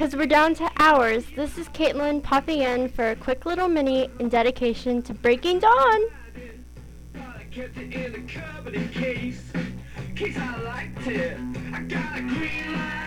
Because 0.00 0.16
we're 0.16 0.26
down 0.26 0.54
to 0.54 0.70
hours, 0.78 1.26
this 1.36 1.58
is 1.58 1.68
Caitlin 1.68 2.22
popping 2.22 2.60
in 2.60 2.88
for 2.88 3.10
a 3.10 3.16
quick 3.16 3.44
little 3.44 3.68
mini 3.68 4.08
in 4.18 4.30
dedication 4.30 5.02
to 5.02 5.12
Breaking 5.12 5.58
Dawn. 5.58 6.00
kept 7.52 7.76
it 7.76 8.74
in 8.74 8.88
case, 8.88 9.52
case 10.16 10.38
I 10.38 10.62
liked 10.62 11.06
it. 11.06 11.36
I 11.74 11.82
got 11.82 12.18
a 12.18 12.22
green 12.22 12.72
light. 12.72 12.99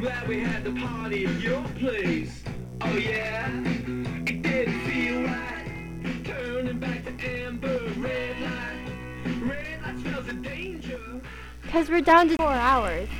Glad 0.00 0.28
we 0.28 0.40
had 0.40 0.64
the 0.64 0.72
party 0.80 1.26
at 1.26 1.40
your 1.40 1.62
place. 1.78 2.42
Oh 2.80 2.96
yeah, 2.96 3.50
it 3.50 4.40
didn't 4.40 4.80
feel 4.86 5.24
right. 5.24 6.24
Turning 6.24 6.78
back 6.78 7.04
to 7.04 7.22
amber, 7.22 7.78
red 7.98 8.40
light. 8.40 9.42
Red 9.42 9.82
light 9.82 9.98
smells 10.00 10.26
of 10.26 10.42
danger. 10.42 11.20
Because 11.60 11.90
we're 11.90 12.00
down 12.00 12.28
to 12.28 12.36
four 12.36 12.46
hours. 12.46 13.10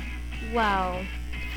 Well, 0.55 1.05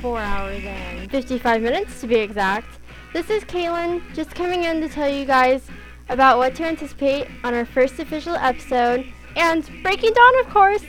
four 0.02 0.18
hours 0.18 0.62
and 0.62 1.10
55 1.10 1.62
minutes 1.62 2.02
to 2.02 2.06
be 2.06 2.16
exact. 2.16 2.78
This 3.14 3.30
is 3.30 3.44
Caitlin, 3.44 4.02
just 4.12 4.34
coming 4.34 4.64
in 4.64 4.82
to 4.82 4.90
tell 4.90 5.08
you 5.08 5.24
guys 5.24 5.66
about 6.10 6.36
what 6.36 6.54
to 6.56 6.66
anticipate 6.66 7.28
on 7.42 7.54
our 7.54 7.64
first 7.64 7.98
official 7.98 8.34
episode 8.34 9.06
and 9.36 9.64
Breaking 9.82 10.12
Dawn, 10.12 10.40
of 10.40 10.50
course. 10.50 10.84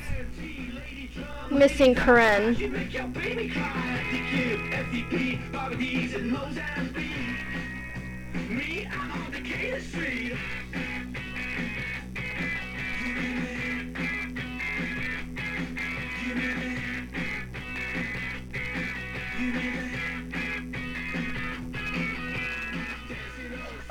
Missing 1.55 1.95
Street. 1.95 2.55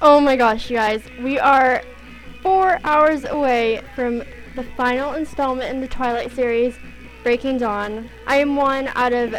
Oh 0.06 0.20
my 0.20 0.36
gosh, 0.36 0.68
you 0.68 0.76
guys, 0.76 1.02
we 1.22 1.38
are 1.38 1.82
four 2.42 2.78
hours 2.84 3.24
away 3.24 3.80
from 3.94 4.22
the 4.54 4.62
final 4.76 5.14
installment 5.14 5.70
in 5.70 5.80
the 5.80 5.88
Twilight 5.88 6.30
series, 6.30 6.76
Breaking 7.24 7.56
Dawn. 7.56 8.10
I 8.26 8.36
am 8.36 8.54
one 8.54 8.88
out 8.88 9.14
of 9.14 9.34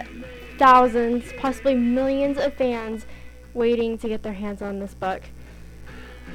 thousands, 0.58 1.31
possibly 1.38 1.75
millions 1.75 2.39
of 2.39 2.55
fans 2.55 3.05
waiting 3.53 4.00
to 4.00 4.08
get 4.08 4.23
their 4.23 4.33
hands 4.33 4.64
on 4.64 4.80
this 4.80 4.95
book. 4.95 5.22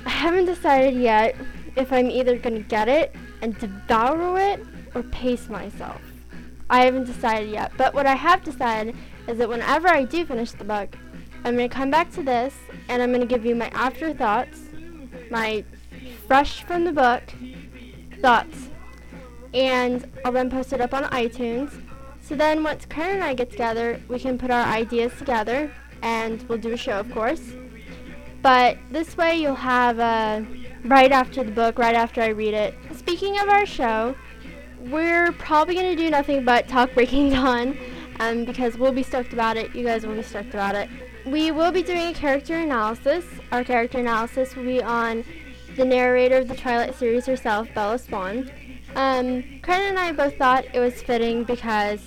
I 0.07 0.11
haven't 0.11 0.45
decided 0.45 0.95
yet 0.95 1.35
if 1.75 1.93
I'm 1.93 2.09
either 2.09 2.39
going 2.39 2.55
to 2.55 2.63
get 2.63 2.89
it 2.89 3.17
and 3.43 3.59
devour 3.59 4.39
it 4.39 4.65
or 4.95 5.03
pace 5.03 5.49
myself. 5.49 6.01
I 6.71 6.85
haven't 6.85 7.07
decided 7.07 7.51
yet, 7.51 7.73
but 7.77 7.95
what 7.95 8.07
I 8.07 8.15
have 8.15 8.45
decided 8.45 8.95
is 9.27 9.39
that 9.39 9.49
whenever 9.49 9.89
I 9.89 10.05
do 10.05 10.25
finish 10.25 10.53
the 10.53 10.63
book, 10.63 10.97
I'm 11.45 11.57
going 11.57 11.69
to 11.69 11.75
come 11.75 11.91
back 11.91 12.13
to 12.13 12.23
this 12.23 12.55
and 12.89 13.03
I'm 13.03 13.11
going 13.11 13.23
to 13.23 13.27
give 13.27 13.45
you 13.45 13.57
my 13.57 13.71
afterthoughts, 13.71 14.61
my 15.33 15.65
fresh 16.29 16.63
from 16.63 16.85
the 16.85 16.93
book 16.93 17.25
thoughts. 18.21 18.70
And 19.53 20.07
I'll 20.25 20.33
then 20.33 20.51
post 20.51 20.73
it 20.73 20.81
up 20.81 20.95
on 20.95 21.05
iTunes. 21.05 21.83
So 22.21 22.37
then 22.37 22.63
once 22.63 22.87
Karen 22.87 23.17
and 23.17 23.25
I 23.25 23.35
get 23.35 23.51
together, 23.51 24.01
we 24.09 24.19
can 24.19 24.39
put 24.39 24.51
our 24.51 24.65
ideas 24.65 25.13
together 25.19 25.73
and 26.03 26.43
we'll 26.49 26.59
do 26.59 26.73
a 26.73 26.77
show, 26.77 27.01
of 27.01 27.11
course. 27.11 27.43
But 28.43 28.79
this 28.91 29.17
way 29.17 29.37
you'll 29.37 29.55
have 29.55 29.99
uh, 29.99 30.43
right 30.85 31.13
after 31.13 31.45
the 31.45 31.51
book, 31.51 31.79
right 31.79 31.95
after 31.95 32.23
I 32.23 32.29
read 32.29 32.55
it. 32.55 32.75
Speaking 32.95 33.39
of 33.39 33.49
our 33.49 33.67
show, 33.67 34.15
we're 34.79 35.33
probably 35.33 35.75
going 35.75 35.95
to 35.95 36.03
do 36.03 36.11
nothing 36.11 36.45
but 36.45 36.69
talk 36.69 36.95
Breaking 36.95 37.31
Dawn 37.35 37.77
um, 38.19 38.45
because 38.45 38.79
we'll 38.79 38.93
be 38.93 39.03
stoked 39.03 39.33
about 39.33 39.57
it. 39.57 39.75
You 39.75 39.85
guys 39.85 40.07
will 40.07 40.15
be 40.15 40.23
stoked 40.23 40.55
about 40.55 40.75
it. 40.75 40.89
We 41.27 41.51
will 41.51 41.71
be 41.71 41.83
doing 41.83 42.07
a 42.09 42.15
character 42.15 42.57
analysis. 42.57 43.25
Our 43.53 43.63
character 43.63 43.99
analysis 43.99 44.57
will 44.57 44.65
be 44.65 44.83
on 44.83 45.25
the 45.77 45.85
narrator 45.85 46.39
of 46.39 46.49
the 46.49 46.57
Twilight 46.57 46.95
series 46.95 47.27
herself, 47.27 47.69
Bella 47.75 47.99
Swan. 47.99 48.51
Um, 48.95 49.43
Karen 49.63 49.89
and 49.89 49.99
I 49.99 50.13
both 50.13 50.37
thought 50.37 50.65
it 50.75 50.81
was 50.81 51.01
fitting 51.03 51.45
because, 51.45 52.01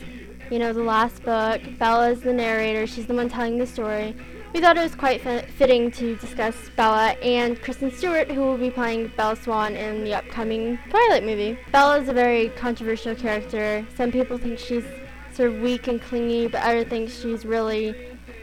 you 0.52 0.60
know, 0.60 0.74
the 0.74 0.84
last 0.84 1.24
book, 1.24 1.62
Bella 1.80 2.12
is 2.12 2.22
the 2.22 2.34
narrator, 2.34 2.86
she's 2.86 3.08
the 3.08 3.14
one 3.14 3.30
telling 3.30 3.58
the 3.58 3.66
story. 3.66 4.16
We 4.54 4.62
thought 4.62 4.78
it 4.78 4.82
was 4.82 4.94
quite 4.94 5.22
fi- 5.22 5.42
fitting 5.42 5.90
to 5.92 6.16
discuss 6.18 6.56
Bella 6.76 7.16
and 7.24 7.60
Kristen 7.62 7.90
Stewart, 7.92 8.30
who 8.30 8.42
will 8.42 8.58
be 8.58 8.70
playing 8.70 9.12
Bella 9.18 9.36
Swan 9.36 9.76
in 9.76 10.04
the 10.04 10.14
upcoming 10.14 10.78
Twilight 10.90 11.24
movie. 11.24 11.58
Bella 11.72 12.00
is 12.00 12.08
a 12.08 12.14
very 12.14 12.50
controversial 12.50 13.16
character. 13.16 13.86
Some 13.96 14.12
people 14.12 14.38
think 14.38 14.60
she's 14.60 14.86
sort 15.34 15.50
of 15.50 15.62
weak 15.62 15.88
and 15.88 16.00
clingy, 16.00 16.48
but 16.48 16.62
others 16.62 16.86
think 16.88 17.10
she's 17.10 17.46
really 17.46 17.96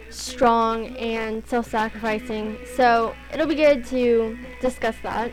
strong 0.09 0.97
and 0.97 1.47
self-sacrificing. 1.47 2.59
So 2.75 3.15
it'll 3.33 3.47
be 3.47 3.55
good 3.55 3.85
to 3.87 4.37
discuss 4.61 4.97
that. 5.05 5.31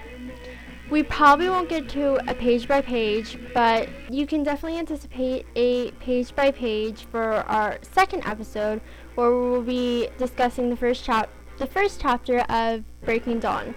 We 0.90 1.04
probably 1.04 1.50
won't 1.50 1.68
get 1.68 1.90
to 1.90 2.16
a 2.32 2.34
page 2.34 2.66
by 2.66 2.82
page, 2.82 3.38
but 3.54 3.90
you 4.10 4.26
can 4.26 4.44
definitely 4.44 4.80
anticipate 4.80 5.46
a 5.56 5.92
page 5.92 6.34
by 6.34 6.52
page 6.52 7.06
for 7.12 7.34
our 7.34 7.78
second 7.82 8.26
episode, 8.26 8.80
where 9.16 9.30
we 9.30 9.50
will 9.50 9.64
be 9.64 10.10
discussing 10.18 10.70
the 10.70 10.78
first 10.78 11.04
chap 11.04 11.30
the 11.58 11.68
first 11.68 12.00
chapter 12.00 12.40
of 12.50 12.84
Breaking 13.02 13.40
Dawn. 13.40 13.74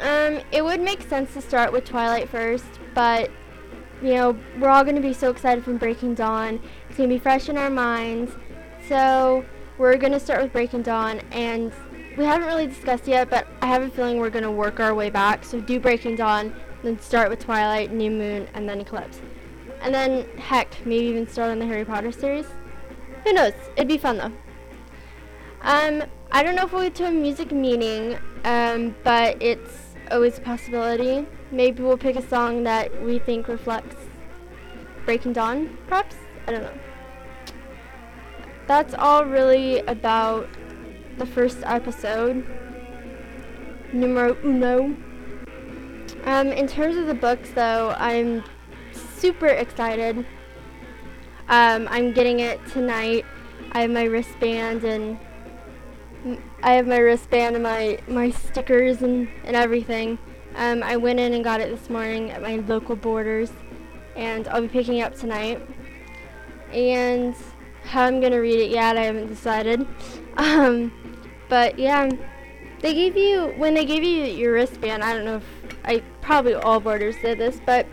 Um, 0.00 0.40
it 0.52 0.64
would 0.64 0.80
make 0.80 1.02
sense 1.02 1.34
to 1.34 1.40
start 1.40 1.70
with 1.72 1.84
Twilight 1.84 2.28
first, 2.28 2.80
but 2.94 3.30
you 4.02 4.14
know 4.14 4.36
we're 4.58 4.68
all 4.68 4.82
going 4.82 4.96
to 4.96 5.02
be 5.02 5.12
so 5.12 5.30
excited 5.30 5.62
from 5.62 5.76
Breaking 5.76 6.14
Dawn. 6.14 6.60
It's 6.88 6.98
going 6.98 7.08
to 7.08 7.14
be 7.14 7.20
fresh 7.20 7.48
in 7.48 7.56
our 7.56 7.70
minds, 7.70 8.32
so 8.88 9.44
we're 9.78 9.96
going 9.98 10.12
to 10.12 10.20
start 10.20 10.42
with 10.42 10.52
Breaking 10.52 10.82
Dawn, 10.82 11.20
and 11.30 11.72
we 12.16 12.24
haven't 12.24 12.46
really 12.46 12.66
discussed 12.66 13.06
yet, 13.06 13.28
but 13.28 13.46
I 13.60 13.66
have 13.66 13.82
a 13.82 13.90
feeling 13.90 14.18
we're 14.18 14.30
going 14.30 14.44
to 14.44 14.50
work 14.50 14.80
our 14.80 14.94
way 14.94 15.10
back. 15.10 15.44
So 15.44 15.60
do 15.60 15.78
Breaking 15.78 16.16
Dawn, 16.16 16.54
then 16.82 16.98
start 17.00 17.28
with 17.28 17.40
Twilight, 17.40 17.92
New 17.92 18.10
Moon, 18.10 18.48
and 18.54 18.68
then 18.68 18.80
Eclipse. 18.80 19.20
And 19.82 19.94
then, 19.94 20.26
heck, 20.38 20.74
maybe 20.86 21.06
even 21.06 21.28
start 21.28 21.50
on 21.50 21.58
the 21.58 21.66
Harry 21.66 21.84
Potter 21.84 22.10
series. 22.10 22.46
Who 23.24 23.32
knows? 23.32 23.52
It'd 23.76 23.88
be 23.88 23.98
fun 23.98 24.16
though. 24.18 24.32
Um, 25.62 26.04
I 26.30 26.42
don't 26.42 26.54
know 26.54 26.64
if 26.64 26.72
we'll 26.72 26.82
get 26.82 26.94
to 26.96 27.06
a 27.06 27.10
music 27.10 27.52
meeting, 27.52 28.16
um, 28.44 28.94
but 29.04 29.40
it's 29.42 29.94
always 30.10 30.38
a 30.38 30.40
possibility. 30.40 31.26
Maybe 31.50 31.82
we'll 31.82 31.98
pick 31.98 32.16
a 32.16 32.26
song 32.26 32.62
that 32.64 33.02
we 33.02 33.18
think 33.18 33.48
reflects 33.48 33.96
Breaking 35.04 35.32
Dawn, 35.32 35.76
perhaps? 35.86 36.16
I 36.46 36.52
don't 36.52 36.62
know. 36.62 36.78
That's 38.66 38.94
all 38.94 39.24
really 39.24 39.80
about 39.80 40.48
the 41.18 41.26
first 41.26 41.58
episode. 41.64 42.46
Numero 43.92 44.36
uno. 44.44 44.96
Um, 46.24 46.48
in 46.48 46.66
terms 46.66 46.96
of 46.96 47.06
the 47.06 47.14
books, 47.14 47.50
though, 47.54 47.94
I'm 47.98 48.42
super 48.92 49.46
excited. 49.46 50.26
Um, 51.48 51.86
I'm 51.90 52.12
getting 52.12 52.40
it 52.40 52.64
tonight. 52.66 53.24
I 53.72 53.82
have 53.82 53.90
my 53.90 54.04
wristband 54.04 54.84
and 54.84 55.18
I 56.62 56.72
have 56.72 56.86
my 56.86 56.98
wristband 56.98 57.54
and 57.54 57.62
my, 57.62 58.00
my 58.08 58.30
stickers 58.30 59.02
and, 59.02 59.28
and 59.44 59.54
everything. 59.54 60.18
Um, 60.56 60.82
I 60.82 60.96
went 60.96 61.20
in 61.20 61.34
and 61.34 61.44
got 61.44 61.60
it 61.60 61.70
this 61.70 61.88
morning 61.88 62.30
at 62.30 62.42
my 62.42 62.56
local 62.56 62.96
Borders, 62.96 63.52
and 64.16 64.48
I'll 64.48 64.62
be 64.62 64.68
picking 64.68 64.98
it 64.98 65.02
up 65.02 65.14
tonight. 65.14 65.60
And 66.72 67.36
how 67.84 68.04
I'm 68.04 68.20
gonna 68.20 68.40
read 68.40 68.58
it 68.58 68.70
yet, 68.70 68.96
I 68.96 69.02
haven't 69.02 69.28
decided. 69.28 69.86
Um, 70.38 70.92
but 71.48 71.78
yeah, 71.78 72.10
they 72.80 72.94
gave 72.94 73.16
you 73.16 73.54
when 73.56 73.74
they 73.74 73.84
gave 73.84 74.02
you 74.02 74.24
your 74.24 74.52
wristband. 74.52 75.02
I 75.02 75.12
don't 75.14 75.24
know 75.24 75.36
if 75.36 75.76
I 75.84 76.02
probably 76.20 76.54
all 76.54 76.80
Borders 76.80 77.16
did 77.22 77.38
this, 77.38 77.60
but 77.64 77.86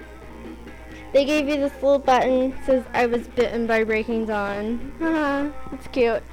they 1.14 1.26
gave 1.26 1.48
you 1.48 1.58
this 1.58 1.74
little 1.74 2.00
button 2.00 2.56
says 2.66 2.84
I 2.94 3.06
was 3.06 3.28
bitten 3.28 3.68
by 3.68 3.84
Breaking 3.84 4.26
Dawn. 4.26 4.94
That's 5.72 5.88
cute. 5.88 6.24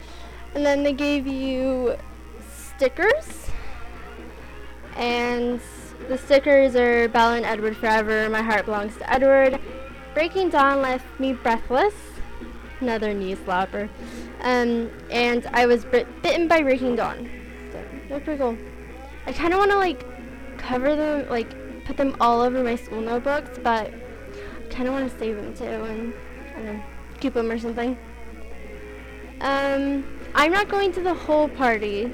And 0.54 0.64
then 0.64 0.82
they 0.82 0.94
gave 0.94 1.26
you 1.26 1.96
stickers. 2.50 3.50
And 4.96 5.60
the 6.08 6.16
stickers 6.18 6.74
are 6.76 7.08
Bella 7.08 7.36
and 7.36 7.44
Edward 7.44 7.76
forever. 7.76 8.28
My 8.30 8.42
heart 8.42 8.64
belongs 8.64 8.96
to 8.96 9.12
Edward. 9.12 9.60
Breaking 10.14 10.48
Dawn 10.48 10.80
left 10.82 11.04
me 11.20 11.34
breathless. 11.34 11.94
Another 12.80 13.12
knee 13.12 13.34
slapper. 13.34 13.88
Um, 14.42 14.90
and 15.10 15.46
I 15.52 15.66
was 15.66 15.84
bit- 15.84 16.22
bitten 16.22 16.48
by 16.48 16.62
Breaking 16.62 16.96
Dawn. 16.96 17.28
So, 17.72 17.84
they're 18.08 18.20
pretty 18.20 18.38
cool. 18.38 18.56
I 19.26 19.32
kind 19.32 19.52
of 19.52 19.58
want 19.58 19.70
to 19.70 19.78
like 19.78 20.04
cover 20.58 20.96
them, 20.96 21.28
like 21.28 21.84
put 21.84 21.96
them 21.96 22.16
all 22.20 22.40
over 22.40 22.62
my 22.62 22.76
school 22.76 23.00
notebooks, 23.00 23.58
but 23.62 23.92
I 23.92 24.68
kind 24.70 24.88
of 24.88 24.94
want 24.94 25.10
to 25.10 25.18
save 25.18 25.36
them 25.36 25.54
too 25.54 25.64
and 25.64 26.14
I 26.50 26.52
don't 26.54 26.64
know, 26.64 26.82
keep 27.20 27.34
them 27.34 27.50
or 27.50 27.58
something. 27.58 27.98
Um, 29.40 30.04
I'm 30.34 30.52
not 30.52 30.68
going 30.68 30.92
to 30.92 31.02
the 31.02 31.14
whole 31.14 31.48
party, 31.48 32.12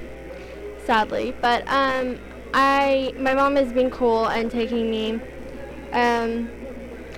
sadly, 0.84 1.34
but 1.40 1.66
um, 1.68 2.18
I 2.54 3.12
my 3.18 3.34
mom 3.34 3.56
has 3.56 3.72
been 3.72 3.90
cool 3.90 4.26
and 4.26 4.50
taking 4.50 4.90
me 4.90 5.14
um, 5.92 6.48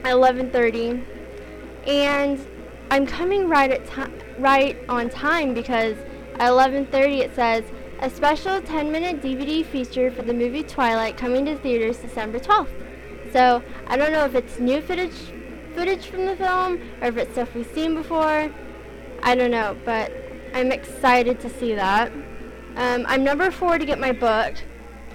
at 0.04 0.14
11:30, 0.14 1.04
and 1.86 2.46
I'm 2.90 3.06
coming 3.06 3.48
right 3.48 3.70
at 3.70 4.10
right 4.38 4.78
on 4.88 5.10
time 5.10 5.52
because 5.52 5.96
at 6.38 6.50
11:30 6.50 7.20
it 7.20 7.34
says 7.34 7.64
a 8.00 8.08
special 8.08 8.60
10-minute 8.60 9.20
DVD 9.20 9.64
feature 9.64 10.10
for 10.10 10.22
the 10.22 10.32
movie 10.32 10.62
Twilight 10.62 11.16
coming 11.16 11.44
to 11.46 11.56
theaters 11.56 11.98
December 11.98 12.38
12th. 12.38 12.68
So 13.32 13.62
I 13.88 13.96
don't 13.96 14.12
know 14.12 14.24
if 14.24 14.34
it's 14.34 14.58
new 14.58 14.80
footage 14.80 15.32
footage 15.74 16.06
from 16.06 16.24
the 16.26 16.36
film 16.36 16.80
or 17.00 17.08
if 17.08 17.16
it's 17.18 17.32
stuff 17.32 17.54
we've 17.54 17.70
seen 17.74 17.94
before. 17.94 18.50
I 19.22 19.34
don't 19.34 19.50
know, 19.50 19.76
but 19.84 20.10
I'm 20.54 20.72
excited 20.72 21.40
to 21.40 21.50
see 21.50 21.74
that. 21.74 22.10
Um, 22.76 23.04
I'm 23.06 23.22
number 23.22 23.50
four 23.50 23.76
to 23.76 23.84
get 23.84 23.98
my 23.98 24.12
book, 24.12 24.54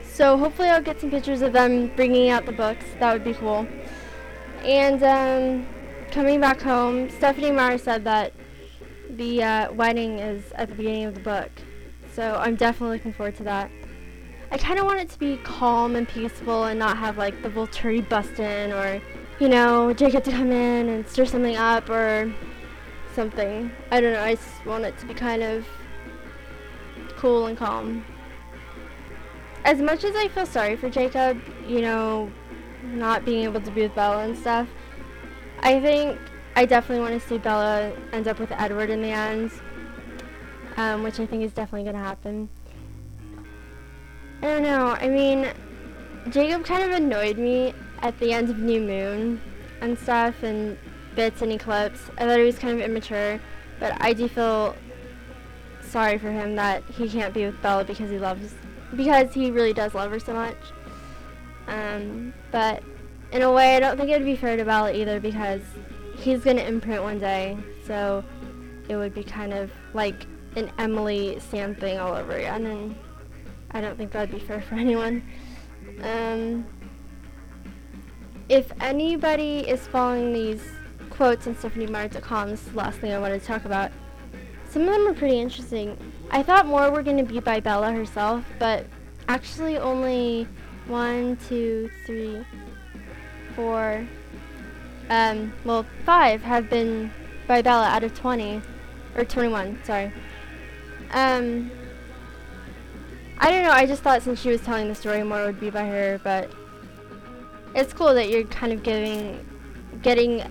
so 0.04 0.38
hopefully 0.38 0.68
I'll 0.70 0.82
get 0.82 1.02
some 1.02 1.10
pictures 1.10 1.42
of 1.42 1.54
them 1.54 1.88
bringing 1.96 2.30
out 2.30 2.46
the 2.46 2.52
books. 2.52 2.86
That 3.00 3.14
would 3.14 3.24
be 3.24 3.34
cool. 3.34 3.66
And 4.64 5.02
um, 5.04 5.68
coming 6.14 6.40
back 6.40 6.62
home, 6.62 7.10
Stephenie 7.10 7.50
Meyer 7.50 7.80
said 7.80 8.04
that 8.04 8.34
the 9.10 9.42
uh, 9.42 9.74
wedding 9.74 10.20
is 10.20 10.52
at 10.52 10.70
the 10.70 10.76
beginning 10.76 11.06
of 11.06 11.16
the 11.16 11.20
book, 11.20 11.50
so 12.14 12.36
I'm 12.40 12.56
definitely 12.56 12.98
looking 12.98 13.14
forward 13.14 13.36
to 13.38 13.44
that. 13.44 13.72
I 14.52 14.60
kind 14.60 14.78
of 14.78 14.86
want 14.86 15.00
it 15.00 15.10
to 15.10 15.18
be 15.18 15.38
calm 15.38 15.96
and 15.96 16.08
peaceful 16.08 16.66
and 16.66 16.78
not 16.78 16.98
have 16.98 17.18
like 17.18 17.42
the 17.42 17.50
Volturi 17.50 18.08
bust 18.08 18.40
in 18.40 18.72
or, 18.72 19.02
you 19.40 19.50
know, 19.50 19.92
Jacob 19.92 20.24
to 20.26 20.32
come 20.32 20.52
in 20.52 20.88
and 20.90 21.08
stir 21.08 21.26
something 21.26 21.56
up 21.56 21.90
or 21.90 22.32
something. 23.16 23.72
I 23.90 24.00
don't 24.00 24.14
know. 24.14 24.22
I 24.22 24.36
just 24.36 24.66
want 24.68 24.84
it 24.84 24.96
to 25.00 25.08
be 25.08 25.16
kind 25.16 25.42
of 25.42 25.66
cool 27.18 27.48
and 27.48 27.58
calm. 27.58 28.06
As 29.66 29.82
much 29.82 30.04
as 30.04 30.16
I 30.16 30.28
feel 30.28 30.46
sorry 30.46 30.76
for 30.76 30.92
Jacob, 30.92 31.42
you 31.68 31.82
know, 31.82 32.32
not 32.84 33.26
being 33.26 33.46
able 33.46 33.62
to 33.62 33.72
be 33.72 33.82
with 33.82 33.96
Bella 33.96 34.26
and 34.26 34.38
stuff, 34.38 34.68
I 35.64 35.80
think 35.80 36.20
I 36.58 36.66
definitely 36.66 37.10
want 37.10 37.20
to 37.20 37.28
see 37.28 37.38
Bella 37.38 37.94
end 38.12 38.28
up 38.28 38.38
with 38.38 38.52
Edward 38.52 38.90
in 38.90 39.02
the 39.02 39.08
end, 39.08 39.52
um, 40.76 41.04
which 41.04 41.22
I 41.22 41.26
think 41.26 41.42
is 41.44 41.54
definitely 41.54 41.84
going 41.84 41.96
to 41.96 42.02
happen. 42.02 42.50
I 44.42 44.48
don't 44.48 44.64
know. 44.64 44.88
I 44.88 45.08
mean, 45.08 45.48
Jacob 46.30 46.66
kind 46.66 46.84
of 46.84 46.92
annoyed 46.92 47.38
me 47.38 47.74
at 48.00 48.20
the 48.20 48.34
end 48.34 48.50
of 48.50 48.60
New 48.60 48.82
Moon 48.82 49.42
and 49.80 49.98
stuff 49.98 50.44
and 50.44 50.78
bits 51.16 51.42
and 51.42 51.52
eclipse. 51.54 52.10
I 52.18 52.26
thought 52.26 52.40
he 52.40 52.46
was 52.46 52.60
kind 52.60 52.74
of 52.74 52.86
immature, 52.86 53.40
but 53.80 53.96
I 54.02 54.12
do 54.12 54.28
feel 54.28 54.76
sorry 55.82 56.18
for 56.18 56.30
him 56.30 56.58
that 56.58 56.84
he 56.84 57.08
can't 57.08 57.34
be 57.34 57.46
with 57.46 57.62
Bella 57.62 57.86
because 57.86 58.10
he 58.10 58.20
loves, 58.20 58.54
because 58.98 59.34
he 59.34 59.50
really 59.50 59.74
does 59.74 59.94
love 59.94 60.12
her 60.12 60.20
so 60.20 60.34
much. 60.34 60.58
Um, 61.68 62.34
but 62.52 62.84
in 63.34 63.42
a 63.42 63.52
way, 63.52 63.76
I 63.76 63.80
don't 63.80 63.98
think 63.98 64.10
it 64.10 64.18
would 64.18 64.26
be 64.26 64.38
fair 64.38 64.56
to 64.56 64.64
Bella 64.64 64.94
either 64.94 65.20
because 65.20 65.62
he's 66.18 66.40
gonna 66.42 66.62
imprint 66.62 67.04
one 67.04 67.20
day, 67.20 67.58
so 67.86 68.24
it 68.88 68.96
would 68.96 69.14
be 69.14 69.24
kind 69.24 69.54
of 69.54 69.72
like 69.94 70.26
an 70.56 70.72
Emily 70.78 71.40
Sam 71.40 71.76
thing 71.76 72.00
all 72.00 72.14
over 72.14 72.32
again, 72.32 72.66
and 72.66 72.96
I 73.72 73.82
don't 73.82 73.98
think 73.98 74.12
that'd 74.12 74.32
be 74.32 74.40
fair 74.40 74.62
for 74.62 74.76
anyone. 74.86 75.22
Um, 76.02 76.66
if 78.48 78.72
anybody 78.80 79.60
is 79.68 79.86
following 79.88 80.32
these 80.32 80.62
quotes 81.14 81.46
on 81.48 81.54
the 81.54 82.58
last 82.74 82.98
thing 83.00 83.14
I 83.14 83.20
wanted 83.20 83.40
to 83.40 83.46
talk 83.46 83.66
about. 83.66 83.92
Some 84.70 84.84
of 84.84 84.90
them 84.90 85.08
are 85.08 85.14
pretty 85.14 85.40
interesting. 85.40 85.96
I 86.32 86.42
thought 86.42 86.66
more 86.66 86.90
were 86.90 87.04
going 87.04 87.18
to 87.18 87.24
be 87.24 87.40
by 87.40 87.60
Bella 87.60 87.92
herself, 87.92 88.44
but 88.58 88.88
actually 89.28 89.78
only 89.78 90.48
one, 90.88 91.38
two, 91.48 91.92
three, 92.06 92.44
four, 93.56 94.08
um, 95.10 95.54
well, 95.66 95.86
five 96.06 96.42
have 96.44 96.70
been 96.70 97.12
by 97.48 97.62
Bella 97.62 97.86
out 97.86 98.04
of 98.04 98.14
20, 98.14 98.62
or 99.16 99.26
21, 99.26 99.80
sorry. 99.84 100.12
Um, 101.12 101.72
I 103.38 103.52
don't 103.52 103.64
know, 103.64 103.72
I 103.72 103.86
just 103.86 104.02
thought 104.02 104.22
since 104.22 104.40
she 104.40 104.50
was 104.50 104.62
telling 104.62 104.88
the 104.88 104.96
story 104.96 105.24
more 105.24 105.46
would 105.46 105.60
be 105.60 105.70
by 105.70 105.86
her, 105.86 106.20
but 106.24 106.52
it's 107.76 107.94
cool 107.94 108.14
that 108.14 108.30
you're 108.30 108.46
kind 108.46 108.72
of 108.72 108.84
giving, 108.84 109.46
getting 110.02 110.44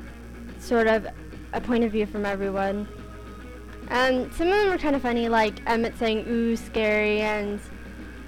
sort 0.59 0.87
of 0.87 1.07
a 1.53 1.61
point 1.61 1.85
of 1.85 1.93
view 1.93 2.07
from 2.07 2.25
everyone. 2.25 2.89
Um, 3.91 4.31
some 4.33 4.49
of 4.49 4.55
them 4.55 4.69
were 4.71 4.79
kind 4.79 4.97
of 4.97 5.03
funny, 5.03 5.29
like 5.29 5.61
Emmett 5.67 5.99
saying 5.99 6.25
"ooh, 6.27 6.57
scary," 6.57 7.21
and 7.21 7.61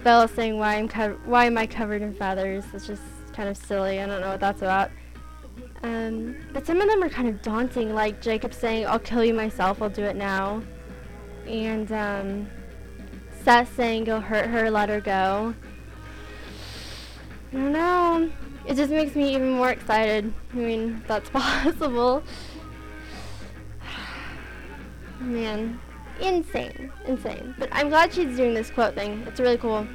Bella 0.02 0.28
saying 0.28 0.58
"why 0.58 0.74
I'm 0.74 0.88
why 1.24 1.46
am 1.46 1.56
I 1.56 1.66
covered 1.66 2.02
in 2.02 2.12
feathers?" 2.14 2.64
It's 2.74 2.86
just 2.86 3.02
kind 3.34 3.48
of 3.48 3.56
silly. 3.56 4.00
I 4.00 4.06
don't 4.06 4.20
know 4.20 4.30
what 4.30 4.40
that's 4.40 4.62
about. 4.62 4.90
Um, 5.82 6.36
but 6.52 6.66
some 6.66 6.80
of 6.80 6.88
them 6.88 7.02
are 7.02 7.10
kind 7.10 7.28
of 7.28 7.42
daunting, 7.42 7.94
like 7.94 8.22
Jacob 8.22 8.54
saying 8.54 8.86
"I'll 8.86 8.98
kill 8.98 9.24
you 9.24 9.34
myself. 9.34 9.82
I'll 9.82 9.90
do 9.90 10.04
it 10.04 10.16
now," 10.16 10.62
and 11.46 11.92
um, 11.92 12.50
Seth 13.42 13.74
saying 13.76 14.04
"Go 14.04 14.20
hurt 14.20 14.48
her, 14.48 14.70
let 14.70 14.88
her 14.88 15.00
go." 15.00 15.54
I 17.52 17.56
don't 17.56 17.72
know. 17.72 18.30
It 18.66 18.74
just 18.76 18.90
makes 18.90 19.14
me 19.14 19.34
even 19.34 19.50
more 19.50 19.70
excited. 19.70 20.32
I 20.52 20.56
mean, 20.56 21.04
that's 21.06 21.28
possible. 21.30 22.22
Man, 25.20 25.78
insane, 26.20 26.90
insane. 27.06 27.54
But 27.58 27.68
I'm 27.72 27.90
glad 27.90 28.12
she's 28.12 28.36
doing 28.36 28.54
this 28.54 28.70
quote 28.70 28.94
thing. 28.94 29.22
It's 29.26 29.38
really 29.38 29.58
cool. 29.58 29.86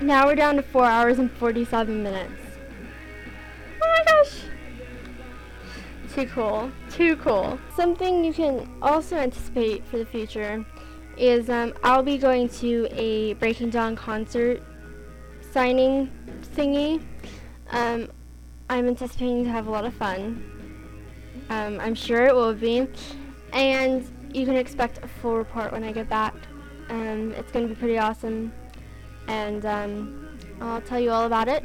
Now 0.00 0.26
we're 0.26 0.34
down 0.34 0.56
to 0.56 0.62
4 0.62 0.84
hours 0.86 1.18
and 1.18 1.30
47 1.30 2.02
minutes. 2.02 2.42
Oh 3.82 3.86
my 3.86 4.04
gosh! 4.06 4.42
Too 6.14 6.26
cool. 6.26 6.72
Too 6.90 7.16
cool. 7.16 7.58
Something 7.76 8.24
you 8.24 8.32
can 8.32 8.66
also 8.80 9.16
anticipate 9.16 9.84
for 9.86 9.98
the 9.98 10.06
future 10.06 10.64
is 11.18 11.50
um, 11.50 11.74
I'll 11.84 12.02
be 12.02 12.16
going 12.16 12.48
to 12.48 12.88
a 12.92 13.34
Breaking 13.34 13.68
Dawn 13.68 13.94
concert 13.94 14.62
signing 15.52 16.10
thingy. 16.56 17.02
Um, 17.68 18.08
I'm 18.70 18.88
anticipating 18.88 19.44
to 19.44 19.50
have 19.50 19.66
a 19.66 19.70
lot 19.70 19.84
of 19.84 19.92
fun. 19.92 20.42
Um, 21.50 21.78
I'm 21.78 21.94
sure 21.94 22.24
it 22.24 22.34
will 22.34 22.54
be. 22.54 22.88
And 23.52 24.10
you 24.32 24.46
can 24.46 24.56
expect 24.56 25.04
a 25.04 25.08
full 25.08 25.36
report 25.36 25.72
when 25.72 25.84
I 25.84 25.92
get 25.92 26.08
back. 26.08 26.34
Um, 26.88 27.32
it's 27.32 27.52
going 27.52 27.68
to 27.68 27.74
be 27.74 27.78
pretty 27.78 27.98
awesome. 27.98 28.50
And 29.28 29.64
um, 29.66 30.28
I'll 30.60 30.80
tell 30.80 31.00
you 31.00 31.10
all 31.10 31.26
about 31.26 31.48
it. 31.48 31.64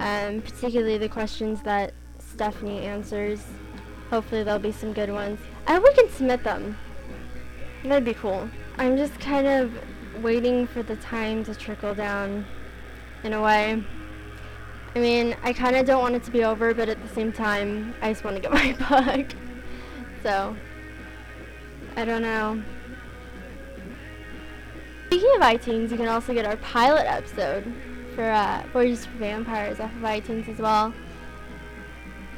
Um, 0.00 0.42
particularly 0.42 0.98
the 0.98 1.08
questions 1.08 1.62
that 1.62 1.92
Stephenie 2.18 2.80
answers. 2.80 3.44
Hopefully 4.10 4.42
there'll 4.42 4.60
be 4.60 4.72
some 4.72 4.92
good 4.92 5.10
ones. 5.10 5.40
I 5.66 5.74
hope 5.74 5.84
we 5.84 5.94
can 5.94 6.08
submit 6.10 6.44
them. 6.44 6.76
That'd 7.84 8.04
be 8.04 8.14
cool. 8.14 8.48
I'm 8.76 8.96
just 8.96 9.18
kind 9.20 9.46
of 9.46 9.72
waiting 10.22 10.66
for 10.66 10.82
the 10.82 10.96
time 10.96 11.44
to 11.44 11.54
trickle 11.54 11.94
down 11.94 12.46
in 13.24 13.32
a 13.32 13.42
way. 13.42 13.82
I 14.94 14.98
mean, 14.98 15.36
I 15.42 15.52
kind 15.52 15.76
of 15.76 15.86
don't 15.86 16.00
want 16.00 16.14
it 16.14 16.24
to 16.24 16.30
be 16.30 16.44
over, 16.44 16.74
but 16.74 16.88
at 16.88 17.00
the 17.02 17.14
same 17.14 17.32
time, 17.32 17.94
I 18.00 18.12
just 18.12 18.24
want 18.24 18.36
to 18.36 18.42
get 18.42 18.52
my 18.52 18.72
book. 18.72 19.26
So, 20.22 20.56
I 21.96 22.04
don't 22.04 22.22
know. 22.22 22.62
Speaking 25.08 25.32
of 25.36 25.40
iTunes, 25.40 25.90
you 25.90 25.96
can 25.96 26.06
also 26.06 26.34
get 26.34 26.44
our 26.44 26.58
pilot 26.58 27.06
episode 27.06 27.72
for 28.14 28.24
uh, 28.24 28.62
Voyages 28.74 29.06
for 29.06 29.16
Vampires 29.16 29.80
off 29.80 29.90
of 29.96 30.02
iTunes 30.02 30.46
as 30.50 30.58
well. 30.58 30.92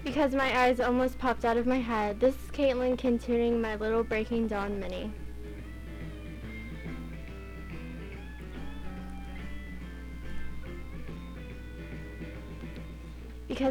Because 0.04 0.36
my 0.36 0.60
eyes 0.60 0.82
almost 0.82 1.18
popped 1.18 1.46
out 1.46 1.56
of 1.56 1.66
my 1.66 1.80
head, 1.80 2.20
this 2.20 2.36
is 2.36 2.52
Caitlin 2.52 2.98
continuing 2.98 3.62
my 3.62 3.78
little 3.78 4.04
Breaking 4.04 4.48
Dawn 4.48 4.78
mini. 4.78 5.14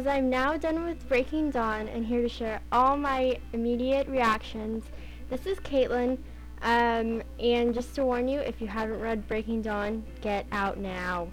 I'm 0.07 0.29
now 0.29 0.57
done 0.57 0.85
with 0.85 1.07
Breaking 1.07 1.51
Dawn 1.51 1.87
and 1.87 2.05
here 2.05 2.21
to 2.21 2.29
share 2.29 2.61
all 2.71 2.97
my 2.97 3.37
immediate 3.53 4.07
reactions. 4.07 4.83
This 5.29 5.45
is 5.45 5.57
Caitlin, 5.59 6.17
um, 6.61 7.21
and 7.39 7.73
just 7.73 7.95
to 7.95 8.05
warn 8.05 8.27
you, 8.27 8.39
if 8.39 8.61
you 8.61 8.67
haven't 8.67 8.99
read 8.99 9.27
Breaking 9.27 9.61
Dawn, 9.61 10.03
get 10.21 10.45
out 10.51 10.77
now. 10.77 11.27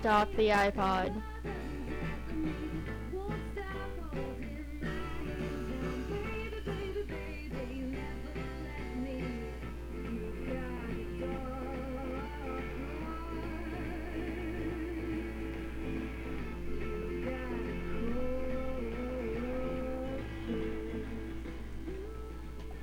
Stop 0.00 0.32
the 0.36 0.48
iPod. 0.48 1.22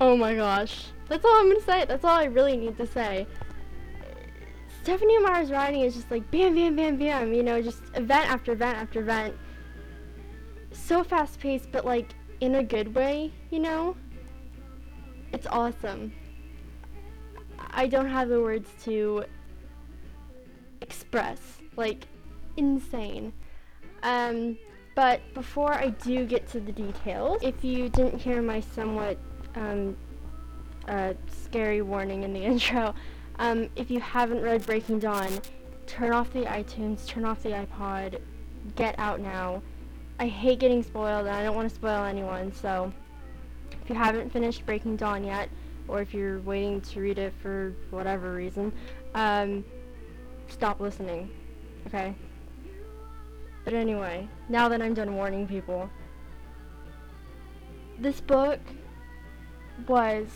Oh 0.06 0.16
my 0.16 0.36
gosh. 0.36 0.86
That's 1.08 1.24
all 1.24 1.34
I'm 1.34 1.48
gonna 1.48 1.60
say. 1.62 1.84
That's 1.84 2.04
all 2.04 2.16
I 2.16 2.26
really 2.26 2.56
need 2.56 2.76
to 2.76 2.86
say. 2.86 3.26
Stephenie 4.80 5.18
Meyer's 5.18 5.50
writing 5.50 5.80
is 5.80 5.96
just 5.96 6.08
like 6.12 6.30
bam, 6.30 6.54
bam, 6.54 6.76
bam, 6.76 6.96
bam. 6.96 7.34
You 7.34 7.42
know, 7.42 7.60
just 7.60 7.82
event 7.94 8.30
after 8.30 8.52
event 8.52 8.78
after 8.78 9.00
event. 9.00 9.34
So 10.70 11.02
fast 11.02 11.40
paced, 11.40 11.72
but 11.72 11.84
like 11.84 12.14
in 12.38 12.54
a 12.54 12.62
good 12.62 12.94
way, 12.94 13.32
you 13.50 13.58
know? 13.58 13.96
It's 15.32 15.48
awesome. 15.48 16.12
I 17.72 17.88
don't 17.88 18.08
have 18.08 18.28
the 18.28 18.40
words 18.40 18.70
to 18.84 19.24
express. 20.82 21.40
Like, 21.74 22.06
insane. 22.56 23.32
Um, 24.04 24.56
but 24.94 25.20
before 25.34 25.74
I 25.74 25.88
do 25.88 26.24
get 26.26 26.46
to 26.50 26.60
the 26.60 26.70
details, 26.70 27.38
if 27.42 27.64
you 27.64 27.88
didn't 27.88 28.20
hear 28.20 28.40
my 28.40 28.60
somewhat 28.60 29.18
um, 29.56 29.96
uh, 30.86 31.14
scary 31.26 31.82
warning 31.82 32.22
in 32.22 32.32
the 32.32 32.40
intro, 32.44 32.94
um, 33.38 33.68
if 33.76 33.90
you 33.90 34.00
haven't 34.00 34.42
read 34.42 34.64
Breaking 34.64 34.98
Dawn, 34.98 35.28
turn 35.86 36.12
off 36.12 36.32
the 36.32 36.42
iTunes, 36.42 37.06
turn 37.06 37.24
off 37.24 37.42
the 37.42 37.50
iPod, 37.50 38.20
get 38.74 38.94
out 38.98 39.20
now. 39.20 39.62
I 40.18 40.26
hate 40.26 40.58
getting 40.58 40.82
spoiled, 40.82 41.26
and 41.26 41.36
I 41.36 41.42
don't 41.42 41.54
want 41.54 41.68
to 41.68 41.74
spoil 41.74 42.04
anyone, 42.04 42.52
so 42.52 42.92
if 43.82 43.90
you 43.90 43.94
haven't 43.94 44.32
finished 44.32 44.64
Breaking 44.64 44.96
Dawn 44.96 45.24
yet, 45.24 45.48
or 45.88 46.00
if 46.00 46.14
you're 46.14 46.40
waiting 46.40 46.80
to 46.80 47.00
read 47.00 47.18
it 47.18 47.32
for 47.42 47.74
whatever 47.90 48.32
reason, 48.32 48.72
um, 49.14 49.64
stop 50.48 50.80
listening, 50.80 51.30
okay? 51.86 52.14
But 53.64 53.74
anyway, 53.74 54.28
now 54.48 54.68
that 54.68 54.80
I'm 54.80 54.94
done 54.94 55.14
warning 55.14 55.46
people, 55.46 55.90
this 57.98 58.20
book 58.20 58.60
was 59.86 60.28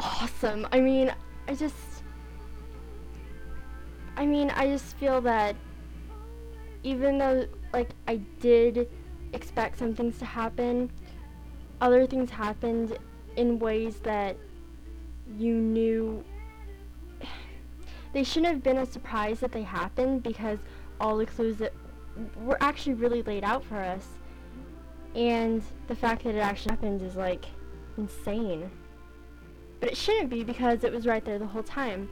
awesome. 0.00 0.66
I 0.72 0.80
mean, 0.80 1.12
I 1.48 1.54
just 1.54 1.74
I 4.16 4.24
mean, 4.24 4.50
I 4.50 4.66
just 4.68 4.96
feel 4.96 5.20
that 5.22 5.56
even 6.82 7.18
though 7.18 7.46
like 7.72 7.90
I 8.08 8.16
did 8.40 8.88
expect 9.32 9.78
some 9.78 9.94
things 9.94 10.18
to 10.18 10.24
happen, 10.24 10.90
other 11.80 12.06
things 12.06 12.30
happened 12.30 12.96
in 13.36 13.58
ways 13.58 13.96
that 14.00 14.36
you 15.36 15.54
knew 15.54 16.24
they 18.12 18.24
shouldn't 18.24 18.52
have 18.52 18.62
been 18.62 18.78
a 18.78 18.86
surprise 18.86 19.40
that 19.40 19.52
they 19.52 19.62
happened 19.62 20.22
because 20.22 20.58
all 21.00 21.18
the 21.18 21.26
clues 21.26 21.58
that 21.58 21.72
were 22.36 22.56
actually 22.62 22.94
really 22.94 23.22
laid 23.22 23.44
out 23.44 23.64
for 23.64 23.76
us. 23.76 24.06
And 25.14 25.62
the 25.88 25.94
fact 25.94 26.24
that 26.24 26.34
it 26.34 26.38
actually 26.38 26.72
happened 26.72 27.02
is 27.02 27.16
like 27.16 27.46
insane. 27.96 28.70
But 29.80 29.90
it 29.90 29.96
shouldn't 29.96 30.30
be 30.30 30.42
because 30.42 30.84
it 30.84 30.92
was 30.92 31.06
right 31.06 31.24
there 31.24 31.38
the 31.38 31.46
whole 31.46 31.62
time. 31.62 32.08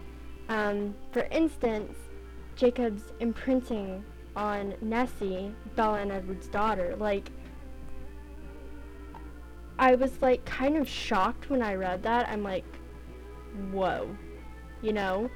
Um, 0.48 0.94
for 1.12 1.22
instance, 1.30 1.96
Jacob's 2.56 3.12
imprinting 3.20 4.04
on 4.36 4.74
Nessie, 4.80 5.54
Bella 5.76 6.00
and 6.00 6.12
Edward's 6.12 6.48
daughter. 6.48 6.96
Like, 6.98 7.30
I 9.78 9.94
was 9.94 10.20
like 10.22 10.44
kind 10.44 10.76
of 10.76 10.88
shocked 10.88 11.50
when 11.50 11.62
I 11.62 11.74
read 11.74 12.02
that. 12.02 12.28
I'm 12.28 12.42
like, 12.42 12.64
whoa, 13.72 14.16
you 14.82 14.92
know? 14.92 15.30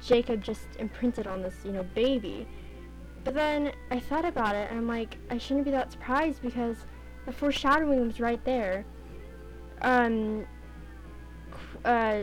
Jacob 0.00 0.42
just 0.42 0.66
imprinted 0.78 1.26
on 1.26 1.42
this, 1.42 1.54
you 1.64 1.72
know, 1.72 1.84
baby. 1.94 2.46
But 3.24 3.34
then 3.34 3.72
I 3.90 4.00
thought 4.00 4.24
about 4.24 4.56
it 4.56 4.68
and 4.70 4.80
I'm 4.80 4.88
like, 4.88 5.16
I 5.30 5.38
shouldn't 5.38 5.64
be 5.64 5.70
that 5.70 5.92
surprised 5.92 6.42
because 6.42 6.76
the 7.24 7.32
foreshadowing 7.32 8.04
was 8.06 8.18
right 8.18 8.44
there. 8.44 8.84
Um, 9.82 10.46
uh, 11.84 12.22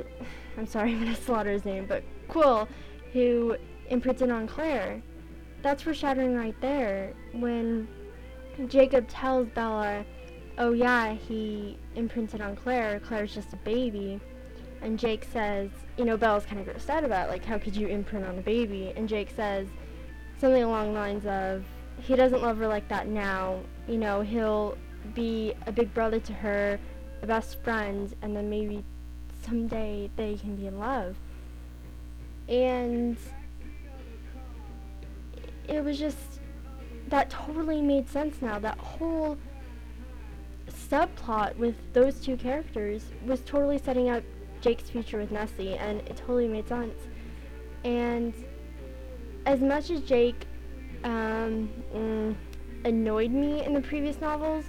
I'm 0.58 0.68
sorry, 0.68 0.92
I'm 0.94 1.00
gonna 1.00 1.16
slaughter 1.16 1.52
his 1.52 1.66
name, 1.66 1.86
but 1.86 2.04
Quill, 2.28 2.68
who 3.14 3.56
imprinted 3.90 4.30
on 4.30 4.48
Claire, 4.48 5.02
that's 5.62 5.84
foreshadowing 5.84 6.36
right 6.36 6.56
there 6.62 7.14
when 7.34 7.88
Jacob 8.68 9.08
tells 9.08 9.48
Bella, 9.50 10.06
oh 10.58 10.74
yeah, 10.74 11.14
he 11.14 11.78
imprinted 11.96 12.42
on 12.42 12.56
Claire, 12.56 13.00
Claire's 13.00 13.34
just 13.34 13.54
a 13.54 13.58
baby. 13.58 14.20
And 14.82 14.98
Jake 14.98 15.26
says, 15.26 15.70
you 15.98 16.06
know, 16.06 16.16
Bella's 16.16 16.46
kind 16.46 16.62
of 16.62 16.74
grossed 16.74 16.90
out 16.90 17.04
about, 17.04 17.30
like, 17.30 17.44
how 17.44 17.58
could 17.58 17.76
you 17.76 17.88
imprint 17.88 18.26
on 18.26 18.40
a 18.40 18.42
baby? 18.42 18.94
And 18.96 19.10
Jake 19.10 19.30
says 19.36 19.68
something 20.40 20.64
along 20.64 20.94
the 20.94 21.00
lines 21.00 21.26
of, 21.26 21.66
he 22.02 22.16
doesn't 22.16 22.42
love 22.42 22.58
her 22.60 22.68
like 22.68 22.88
that 22.88 23.08
now. 23.08 23.60
You 23.90 23.98
know, 23.98 24.22
he'll 24.22 24.78
be 25.14 25.54
a 25.66 25.72
big 25.72 25.94
brother 25.94 26.20
to 26.22 26.34
her, 26.34 26.80
a 27.22 27.28
best 27.28 27.62
friend, 27.64 28.14
and 28.22 28.36
then 28.36 28.50
maybe 28.50 28.84
someday 29.46 30.10
they 30.16 30.36
can 30.36 30.56
be 30.56 30.68
in 30.68 30.80
love. 30.80 31.16
And 32.48 33.18
it 35.68 35.84
was 35.84 36.00
just, 36.00 36.18
that 37.10 37.30
totally 37.30 37.82
made 37.82 38.10
sense 38.10 38.42
now. 38.42 38.60
That 38.60 38.78
whole 38.78 39.38
subplot 40.68 41.56
with 41.58 41.76
those 41.94 42.20
two 42.20 42.38
characters 42.38 43.06
was 43.26 43.42
totally 43.42 43.78
setting 43.78 44.10
up 44.10 44.24
Jake's 44.62 44.90
future 44.90 45.18
with 45.20 45.32
Nessie, 45.32 45.76
and 45.76 46.00
it 46.02 46.18
totally 46.18 46.48
made 46.48 46.68
sense. 46.68 46.96
And 47.84 48.34
as 49.46 49.62
much 49.62 49.90
as 49.90 50.02
Jake 50.02 50.46
um, 51.04 51.70
mm, 51.94 52.36
annoyed 52.84 53.32
me 53.32 53.64
in 53.64 53.74
the 53.74 53.82
previous 53.82 54.20
novels, 54.20 54.66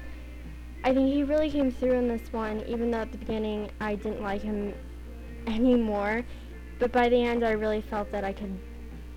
I 0.83 0.95
think 0.95 1.13
he 1.13 1.23
really 1.23 1.51
came 1.51 1.71
through 1.71 1.93
in 1.93 2.09
this 2.09 2.33
one, 2.33 2.63
even 2.67 2.91
though 2.91 3.01
at 3.01 3.13
the 3.13 3.19
beginning 3.19 3.71
I 3.81 3.97
didn't 3.97 4.23
like 4.23 4.43
him 4.43 4.75
anymore. 5.47 6.25
but 6.79 6.93
by 6.93 7.09
the 7.09 7.23
end, 7.23 7.45
I 7.45 7.53
really 7.53 7.83
felt 7.83 8.11
that 8.13 8.25
I 8.25 8.33
could 8.33 8.59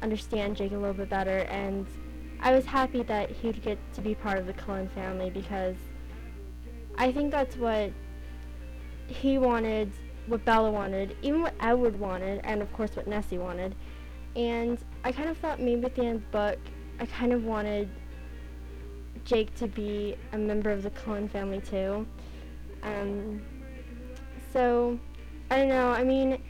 understand 0.02 0.58
Jake 0.58 0.74
a 0.74 0.78
little 0.78 0.94
bit 0.94 1.10
better, 1.10 1.40
and 1.50 1.88
I 2.42 2.54
was 2.54 2.66
happy 2.66 3.04
that 3.04 3.30
he 3.30 3.48
would 3.48 3.62
get 3.64 3.78
to 3.94 4.02
be 4.02 4.16
part 4.16 4.38
of 4.38 4.48
the 4.48 4.54
Cullen 4.54 4.90
family 4.90 5.30
because 5.30 5.78
I 6.98 7.12
think 7.12 7.32
that's 7.32 7.56
what 7.56 7.92
he 9.08 9.38
wanted, 9.38 9.92
what 10.28 10.44
Bella 10.44 10.70
wanted, 10.70 11.16
even 11.22 11.42
what 11.42 11.54
Edward 11.62 11.98
wanted, 11.98 12.42
and 12.44 12.62
of 12.62 12.72
course 12.74 12.96
what 12.98 13.08
Nessie 13.08 13.38
wanted. 13.38 13.76
And 14.36 14.78
I 15.06 15.14
kind 15.14 15.30
of 15.30 15.38
thought 15.38 15.62
maybe 15.62 15.86
at 15.86 15.96
the 15.96 16.02
end 16.02 16.16
of 16.18 16.24
the 16.24 16.38
book, 16.38 16.60
I 17.00 17.06
kind 17.06 17.32
of 17.32 17.46
wanted 17.46 17.90
Jake 19.26 19.54
to 19.56 19.68
be 19.68 20.16
a 20.32 20.38
member 20.38 20.70
of 20.72 20.84
the 20.84 20.90
Cullen 20.90 21.28
family 21.28 21.62
too. 21.62 22.06
Um, 22.82 23.42
so, 24.52 25.00
I 25.50 25.58
don't 25.58 25.70
know. 25.70 25.90
I 25.90 26.04
mean, 26.04 26.42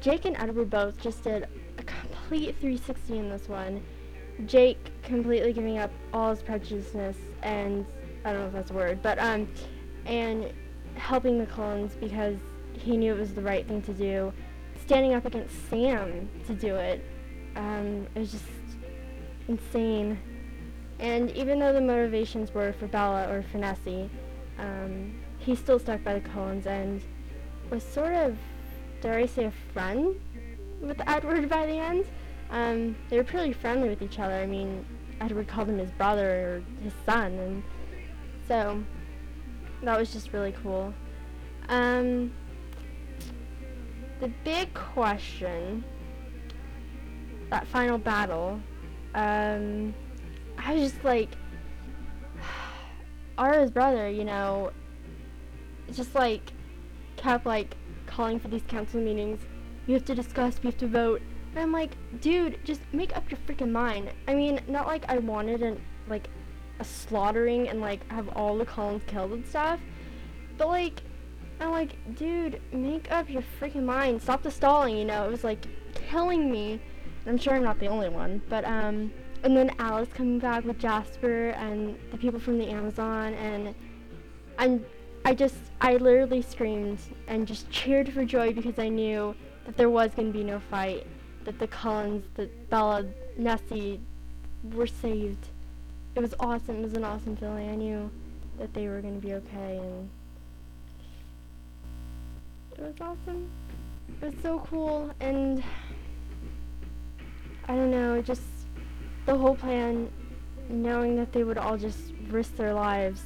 Jake 0.00 0.24
and 0.24 0.36
Edward 0.38 0.70
both 0.70 1.00
just 1.00 1.24
did 1.24 1.48
a 1.78 1.82
complete 1.82 2.56
360 2.60 3.18
in 3.18 3.28
this 3.28 3.48
one. 3.48 3.82
Jake 4.46 4.78
completely 5.02 5.52
giving 5.52 5.78
up 5.78 5.90
all 6.12 6.30
his 6.30 6.42
prejudiceness 6.42 7.16
and 7.42 7.84
I 8.24 8.32
don't 8.32 8.42
know 8.42 8.46
if 8.46 8.52
that's 8.52 8.70
a 8.70 8.74
word, 8.74 9.02
but 9.02 9.18
um, 9.18 9.48
and 10.06 10.52
helping 10.94 11.38
the 11.38 11.46
Cullens 11.46 11.94
because 11.94 12.36
he 12.72 12.96
knew 12.96 13.14
it 13.14 13.18
was 13.18 13.34
the 13.34 13.42
right 13.42 13.66
thing 13.66 13.82
to 13.82 13.92
do. 13.92 14.32
Standing 14.84 15.14
up 15.14 15.24
against 15.24 15.68
Sam 15.68 16.28
to 16.46 16.54
do 16.54 16.76
it, 16.76 17.04
um, 17.56 18.06
it 18.14 18.20
was 18.20 18.32
just 18.32 18.44
insane. 19.48 20.18
And 21.02 21.32
even 21.32 21.58
though 21.58 21.72
the 21.72 21.80
motivations 21.80 22.54
were 22.54 22.72
for 22.72 22.86
Bella 22.86 23.28
or 23.28 23.42
for 23.42 23.58
Nessie, 23.58 24.08
um, 24.56 25.12
he 25.38 25.56
still 25.56 25.80
stuck 25.80 26.04
by 26.04 26.14
the 26.14 26.20
Cullens 26.20 26.64
and 26.64 27.02
was 27.70 27.82
sort 27.82 28.14
of, 28.14 28.38
dare 29.00 29.18
I 29.18 29.26
say, 29.26 29.46
a 29.46 29.52
friend 29.72 30.14
with 30.80 31.00
Edward 31.08 31.48
by 31.48 31.66
the 31.66 31.72
end. 31.72 32.06
Um, 32.50 32.94
they 33.10 33.16
were 33.16 33.24
pretty 33.24 33.52
friendly 33.52 33.88
with 33.88 34.00
each 34.00 34.20
other. 34.20 34.34
I 34.34 34.46
mean, 34.46 34.86
Edward 35.20 35.48
called 35.48 35.68
him 35.68 35.78
his 35.78 35.90
brother 35.90 36.28
or 36.28 36.82
his 36.84 36.92
son, 37.04 37.32
and 37.32 37.62
so 38.46 38.84
that 39.82 39.98
was 39.98 40.12
just 40.12 40.32
really 40.32 40.52
cool. 40.62 40.94
Um, 41.68 42.32
the 44.20 44.28
big 44.44 44.72
question, 44.72 45.82
that 47.50 47.66
final 47.66 47.98
battle, 47.98 48.60
um, 49.16 49.94
I 50.64 50.74
was 50.74 50.92
just 50.92 51.04
like, 51.04 51.30
Aro's 53.38 53.70
brother, 53.70 54.08
you 54.08 54.24
know, 54.24 54.72
just 55.92 56.14
like 56.14 56.52
kept 57.16 57.46
like 57.46 57.76
calling 58.06 58.38
for 58.38 58.48
these 58.48 58.62
council 58.68 59.00
meetings. 59.00 59.40
We 59.86 59.94
have 59.94 60.04
to 60.06 60.14
discuss, 60.14 60.60
we 60.62 60.68
have 60.68 60.78
to 60.78 60.88
vote. 60.88 61.22
And 61.50 61.60
I'm 61.60 61.72
like, 61.72 61.96
dude, 62.20 62.58
just 62.64 62.80
make 62.92 63.16
up 63.16 63.30
your 63.30 63.38
freaking 63.46 63.70
mind. 63.70 64.10
I 64.28 64.34
mean, 64.34 64.60
not 64.68 64.86
like 64.86 65.04
I 65.08 65.18
wanted 65.18 65.62
an 65.62 65.80
like 66.08 66.28
a 66.78 66.84
slaughtering 66.84 67.68
and 67.68 67.80
like 67.80 68.08
have 68.10 68.28
all 68.30 68.56
the 68.56 68.64
Cullens 68.64 69.02
killed 69.06 69.32
and 69.32 69.46
stuff. 69.46 69.80
But 70.56 70.68
like 70.68 71.02
I'm 71.60 71.70
like, 71.70 71.96
dude, 72.16 72.60
make 72.72 73.10
up 73.12 73.28
your 73.28 73.42
freaking 73.60 73.84
mind. 73.84 74.22
Stop 74.22 74.42
the 74.42 74.50
stalling, 74.50 74.96
you 74.96 75.04
know. 75.04 75.26
It 75.26 75.30
was 75.30 75.44
like 75.44 75.66
killing 75.94 76.50
me. 76.50 76.80
And 77.24 77.30
I'm 77.32 77.38
sure 77.38 77.54
I'm 77.54 77.62
not 77.62 77.78
the 77.78 77.86
only 77.86 78.08
one. 78.08 78.42
But 78.48 78.64
um 78.64 79.12
and 79.42 79.56
then 79.56 79.74
Alice 79.78 80.08
coming 80.14 80.38
back 80.38 80.64
with 80.64 80.78
Jasper 80.78 81.50
and 81.50 81.98
the 82.10 82.16
people 82.16 82.38
from 82.38 82.58
the 82.58 82.68
Amazon 82.68 83.34
and 83.34 83.74
I'm 84.58 84.84
I 85.24 85.34
just 85.34 85.56
I 85.80 85.96
literally 85.96 86.42
screamed 86.42 86.98
and 87.28 87.46
just 87.46 87.70
cheered 87.70 88.12
for 88.12 88.24
joy 88.24 88.52
because 88.52 88.78
I 88.78 88.88
knew 88.88 89.34
that 89.66 89.76
there 89.76 89.90
was 89.90 90.12
going 90.14 90.32
to 90.32 90.36
be 90.36 90.44
no 90.44 90.58
fight, 90.58 91.06
that 91.44 91.58
the 91.58 91.68
Cullens, 91.68 92.24
that 92.34 92.70
Bella, 92.70 93.06
Nessie 93.38 94.00
were 94.74 94.86
saved. 94.86 95.48
It 96.16 96.20
was 96.20 96.34
awesome. 96.40 96.78
It 96.78 96.82
was 96.82 96.94
an 96.94 97.04
awesome 97.04 97.36
feeling. 97.36 97.70
I 97.70 97.76
knew 97.76 98.10
that 98.58 98.74
they 98.74 98.88
were 98.88 99.00
going 99.00 99.20
to 99.20 99.26
be 99.26 99.34
okay 99.34 99.78
and 99.78 100.10
it 102.76 102.80
was 102.80 102.94
awesome. 103.00 103.48
It 104.20 104.26
was 104.26 104.34
so 104.42 104.58
cool 104.70 105.14
and 105.20 105.62
I 107.68 107.74
don't 107.76 107.90
know, 107.90 108.14
it 108.14 108.24
just 108.24 108.42
the 109.26 109.36
whole 109.36 109.54
plan 109.54 110.10
knowing 110.68 111.16
that 111.16 111.32
they 111.32 111.44
would 111.44 111.58
all 111.58 111.76
just 111.76 112.12
risk 112.28 112.56
their 112.56 112.74
lives. 112.74 113.22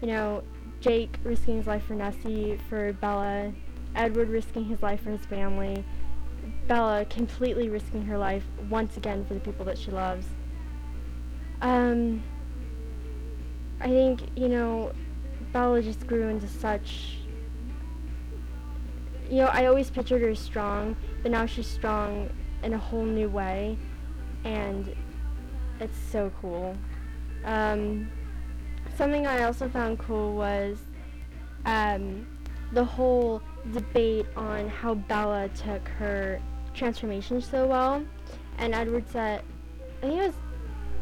You 0.00 0.08
know, 0.08 0.42
Jake 0.80 1.18
risking 1.24 1.56
his 1.56 1.66
life 1.66 1.84
for 1.84 1.94
Nessie, 1.94 2.58
for 2.68 2.92
Bella, 2.94 3.52
Edward 3.94 4.28
risking 4.28 4.64
his 4.64 4.82
life 4.82 5.02
for 5.02 5.10
his 5.10 5.24
family, 5.24 5.84
Bella 6.68 7.04
completely 7.06 7.68
risking 7.68 8.02
her 8.02 8.18
life 8.18 8.44
once 8.68 8.96
again 8.96 9.24
for 9.24 9.34
the 9.34 9.40
people 9.40 9.64
that 9.64 9.78
she 9.78 9.90
loves. 9.90 10.26
Um, 11.62 12.22
I 13.80 13.88
think, 13.88 14.22
you 14.36 14.48
know, 14.48 14.92
Bella 15.52 15.80
just 15.80 16.06
grew 16.06 16.28
into 16.28 16.48
such. 16.48 17.18
You 19.30 19.38
know, 19.38 19.46
I 19.46 19.66
always 19.66 19.90
pictured 19.90 20.22
her 20.22 20.34
strong, 20.34 20.96
but 21.22 21.30
now 21.30 21.46
she's 21.46 21.66
strong 21.66 22.30
in 22.62 22.72
a 22.72 22.78
whole 22.78 23.04
new 23.04 23.28
way, 23.28 23.78
and 24.44 24.94
it's 25.80 25.98
so 26.10 26.30
cool. 26.40 26.76
Um, 27.44 28.10
something 28.96 29.26
I 29.26 29.44
also 29.44 29.68
found 29.68 29.98
cool 29.98 30.34
was 30.34 30.78
um, 31.64 32.26
the 32.72 32.84
whole 32.84 33.42
debate 33.72 34.26
on 34.36 34.68
how 34.68 34.94
Bella 34.94 35.48
took 35.50 35.86
her 35.88 36.40
transformation 36.74 37.40
so 37.40 37.66
well, 37.66 38.04
and 38.58 38.74
Edward 38.74 39.08
said, 39.08 39.42
I 39.98 40.06
think 40.06 40.20
it 40.20 40.26
was 40.26 40.34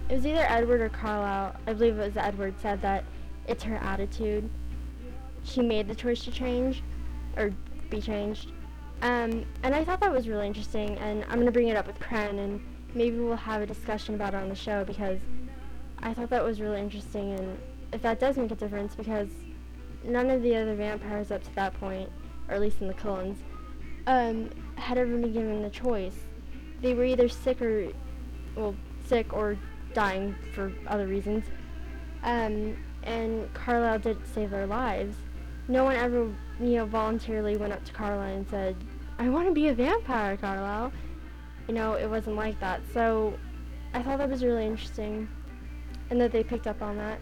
it 0.08 0.16
was 0.16 0.26
either 0.26 0.44
Edward 0.48 0.82
or 0.82 0.90
Carlisle. 0.90 1.56
I 1.66 1.72
believe 1.72 1.98
it 1.98 2.04
was 2.04 2.16
Edward 2.16 2.54
said 2.60 2.82
that 2.82 3.04
it's 3.46 3.62
her 3.64 3.76
attitude. 3.76 4.48
She 5.44 5.62
made 5.62 5.88
the 5.88 5.94
choice 5.94 6.24
to 6.24 6.30
change, 6.30 6.82
or 7.36 7.52
be 7.90 8.00
changed. 8.00 8.50
Um, 9.02 9.44
and 9.62 9.74
I 9.74 9.84
thought 9.84 10.00
that 10.00 10.12
was 10.12 10.28
really 10.28 10.46
interesting, 10.46 10.96
and 10.98 11.24
I'm 11.24 11.38
gonna 11.38 11.50
bring 11.50 11.68
it 11.68 11.76
up 11.76 11.86
with 11.86 11.98
Kren, 12.00 12.38
and 12.38 12.60
maybe 12.94 13.18
we'll 13.18 13.36
have 13.36 13.62
a 13.62 13.66
discussion 13.66 14.14
about 14.14 14.34
it 14.34 14.38
on 14.38 14.48
the 14.48 14.54
show 14.54 14.84
because 14.84 15.20
I 15.98 16.14
thought 16.14 16.30
that 16.30 16.44
was 16.44 16.60
really 16.60 16.80
interesting, 16.80 17.32
and 17.32 17.58
if 17.92 18.02
that 18.02 18.20
does 18.20 18.36
make 18.36 18.50
a 18.50 18.54
difference, 18.54 18.94
because 18.94 19.28
none 20.04 20.30
of 20.30 20.42
the 20.42 20.54
other 20.56 20.74
vampires 20.74 21.30
up 21.30 21.42
to 21.44 21.54
that 21.54 21.78
point, 21.80 22.10
or 22.48 22.54
at 22.54 22.60
least 22.60 22.80
in 22.80 22.88
the 22.88 22.94
Cullens, 22.94 23.38
um, 24.06 24.50
had 24.76 24.98
ever 24.98 25.16
been 25.16 25.32
given 25.32 25.62
the 25.62 25.70
choice. 25.70 26.16
They 26.82 26.94
were 26.94 27.04
either 27.04 27.28
sick 27.28 27.62
or, 27.62 27.88
well, 28.54 28.74
sick 29.06 29.32
or 29.32 29.56
dying 29.94 30.34
for 30.52 30.72
other 30.86 31.06
reasons. 31.06 31.44
Um, 32.22 32.76
and 33.02 33.52
Carlisle 33.54 34.00
did 34.00 34.26
save 34.26 34.50
their 34.50 34.66
lives. 34.66 35.16
No 35.68 35.84
one 35.84 35.96
ever, 35.96 36.30
you 36.60 36.76
know, 36.76 36.86
voluntarily 36.86 37.56
went 37.56 37.72
up 37.72 37.84
to 37.84 37.92
Carlisle 37.92 38.36
and 38.36 38.48
said, 38.48 38.76
I 39.18 39.28
want 39.28 39.48
to 39.48 39.54
be 39.54 39.68
a 39.68 39.74
vampire, 39.74 40.36
Carlisle. 40.36 40.92
You 41.68 41.74
know, 41.74 41.94
it 41.94 42.08
wasn't 42.08 42.36
like 42.36 42.58
that. 42.60 42.80
So 42.92 43.38
I 43.92 44.02
thought 44.02 44.18
that 44.18 44.28
was 44.28 44.44
really 44.44 44.66
interesting 44.66 45.28
and 46.10 46.20
that 46.20 46.32
they 46.32 46.42
picked 46.42 46.66
up 46.66 46.82
on 46.82 46.96
that. 46.98 47.20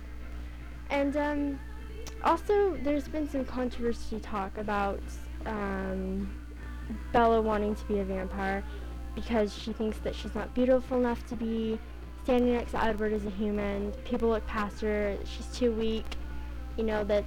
And 0.91 1.17
um, 1.17 1.61
also, 2.25 2.77
there's 2.83 3.09
been 3.09 3.29
some 3.29 3.45
controversy 3.45 4.21
talk 4.21 4.59
about 4.59 5.01
um, 5.47 6.31
Bella 7.13 7.41
wanting 7.41 7.75
to 7.75 7.85
be 7.85 8.01
a 8.01 8.05
vampire 8.05 8.63
because 9.15 9.55
she 9.57 9.73
thinks 9.73 9.99
that 9.99 10.15
she's 10.15 10.35
not 10.35 10.55
beautiful 10.55 10.99
enough 10.99 11.27
to 11.29 11.37
be 11.37 11.79
standing 12.25 12.55
next 12.55 12.73
to 12.73 12.83
Edward 12.83 13.13
as 13.13 13.25
a 13.25 13.31
human. 13.31 13.93
People 14.05 14.29
look 14.29 14.47
past 14.47 14.81
her. 14.81 15.17
She's 15.25 15.47
too 15.47 15.73
weak. 15.73 16.07
You 16.77 16.85
know 16.85 17.05
that 17.05 17.25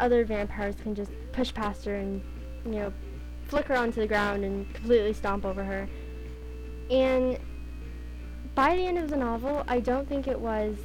other 0.00 0.24
vampires 0.24 0.74
can 0.82 0.94
just 0.94 1.12
push 1.32 1.52
past 1.52 1.84
her 1.84 1.94
and 1.94 2.22
you 2.64 2.72
know 2.72 2.92
flick 3.50 3.66
her 3.66 3.76
onto 3.76 4.00
the 4.00 4.06
ground 4.06 4.44
and 4.44 4.72
completely 4.72 5.12
stomp 5.12 5.44
over 5.44 5.64
her. 5.64 5.88
And 6.88 7.38
by 8.54 8.76
the 8.76 8.86
end 8.86 8.98
of 8.98 9.10
the 9.10 9.16
novel, 9.16 9.64
I 9.66 9.80
don't 9.80 10.08
think 10.08 10.28
it 10.28 10.38
was 10.38 10.76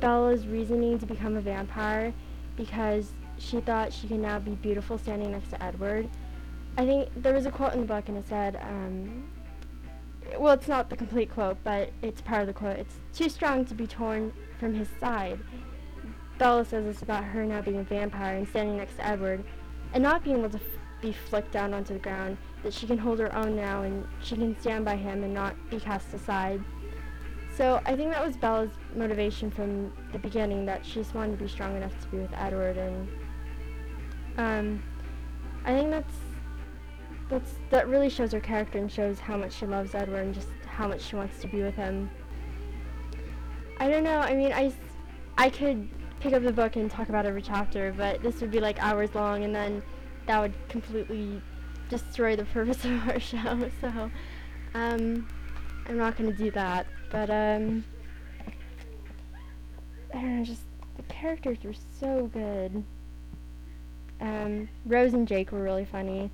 Bella's 0.00 0.46
reasoning 0.46 0.98
to 1.00 1.06
become 1.06 1.36
a 1.36 1.40
vampire 1.40 2.14
because 2.56 3.12
she 3.38 3.60
thought 3.60 3.92
she 3.92 4.06
could 4.06 4.20
now 4.20 4.38
be 4.38 4.52
beautiful 4.52 4.96
standing 4.96 5.32
next 5.32 5.50
to 5.50 5.62
Edward. 5.62 6.08
I 6.78 6.86
think 6.86 7.10
there 7.16 7.34
was 7.34 7.46
a 7.46 7.50
quote 7.50 7.74
in 7.74 7.80
the 7.80 7.86
book 7.86 8.08
and 8.08 8.16
it 8.16 8.28
said, 8.28 8.56
um, 8.62 9.28
well, 10.38 10.54
it's 10.54 10.68
not 10.68 10.88
the 10.88 10.96
complete 10.96 11.30
quote, 11.30 11.58
but 11.64 11.90
it's 12.02 12.20
part 12.20 12.42
of 12.42 12.46
the 12.46 12.52
quote. 12.52 12.78
It's 12.78 12.94
too 13.12 13.28
strong 13.28 13.64
to 13.64 13.74
be 13.74 13.86
torn 13.86 14.32
from 14.58 14.74
his 14.74 14.88
side. 15.00 15.40
Bella 16.38 16.64
says 16.64 16.86
it's 16.86 17.02
about 17.02 17.24
her 17.24 17.44
now 17.44 17.60
being 17.60 17.78
a 17.78 17.82
vampire 17.82 18.36
and 18.36 18.48
standing 18.48 18.76
next 18.76 18.96
to 18.96 19.06
Edward 19.06 19.44
and 19.92 20.02
not 20.02 20.22
being 20.22 20.38
able 20.38 20.50
to 20.50 20.60
be 21.00 21.12
flicked 21.12 21.52
down 21.52 21.74
onto 21.74 21.94
the 21.94 22.00
ground, 22.00 22.36
that 22.62 22.72
she 22.72 22.86
can 22.86 22.98
hold 22.98 23.18
her 23.18 23.34
own 23.34 23.56
now 23.56 23.82
and 23.82 24.06
she 24.22 24.34
can 24.36 24.58
stand 24.60 24.84
by 24.84 24.96
him 24.96 25.24
and 25.24 25.32
not 25.32 25.54
be 25.70 25.80
cast 25.80 26.12
aside. 26.14 26.62
So 27.56 27.80
I 27.84 27.96
think 27.96 28.12
that 28.12 28.24
was 28.24 28.36
Bella's 28.36 28.70
motivation 28.94 29.50
from 29.50 29.92
the 30.12 30.18
beginning, 30.18 30.64
that 30.66 30.84
she 30.84 30.94
just 30.94 31.14
wanted 31.14 31.38
to 31.38 31.44
be 31.44 31.48
strong 31.48 31.76
enough 31.76 31.98
to 32.00 32.08
be 32.08 32.18
with 32.18 32.32
Edward, 32.34 32.76
and 32.76 33.08
um, 34.38 34.82
I 35.64 35.74
think 35.74 35.90
that's 35.90 36.14
that's 37.28 37.54
that 37.70 37.88
really 37.88 38.08
shows 38.08 38.32
her 38.32 38.40
character 38.40 38.78
and 38.78 38.90
shows 38.90 39.18
how 39.18 39.36
much 39.36 39.52
she 39.52 39.66
loves 39.66 39.94
Edward 39.94 40.20
and 40.20 40.34
just 40.34 40.48
how 40.66 40.88
much 40.88 41.02
she 41.02 41.16
wants 41.16 41.40
to 41.40 41.48
be 41.48 41.62
with 41.62 41.74
him. 41.74 42.08
I 43.78 43.88
don't 43.88 44.04
know. 44.04 44.18
I 44.20 44.34
mean, 44.34 44.52
I 44.52 44.72
I 45.36 45.50
could 45.50 45.88
pick 46.20 46.32
up 46.32 46.42
the 46.42 46.52
book 46.52 46.76
and 46.76 46.90
talk 46.90 47.08
about 47.08 47.26
every 47.26 47.42
chapter, 47.42 47.92
but 47.96 48.22
this 48.22 48.40
would 48.40 48.50
be 48.50 48.60
like 48.60 48.82
hours 48.82 49.14
long, 49.14 49.44
and 49.44 49.54
then 49.54 49.82
that 50.26 50.40
would 50.40 50.54
completely 50.68 51.40
destroy 51.88 52.36
the 52.36 52.44
purpose 52.44 52.84
of 52.84 53.08
our 53.08 53.20
show. 53.20 53.70
So, 53.80 54.10
um, 54.74 55.28
I'm 55.86 55.96
not 55.96 56.16
gonna 56.16 56.32
do 56.32 56.50
that. 56.52 56.86
But 57.10 57.28
um, 57.30 57.84
I 60.14 60.20
don't 60.20 60.38
know. 60.38 60.44
Just 60.44 60.62
the 60.96 61.02
characters 61.04 61.58
were 61.64 61.74
so 61.98 62.30
good. 62.32 62.84
Um, 64.20 64.68
Rose 64.86 65.14
and 65.14 65.26
Jake 65.26 65.50
were 65.50 65.62
really 65.62 65.84
funny. 65.84 66.30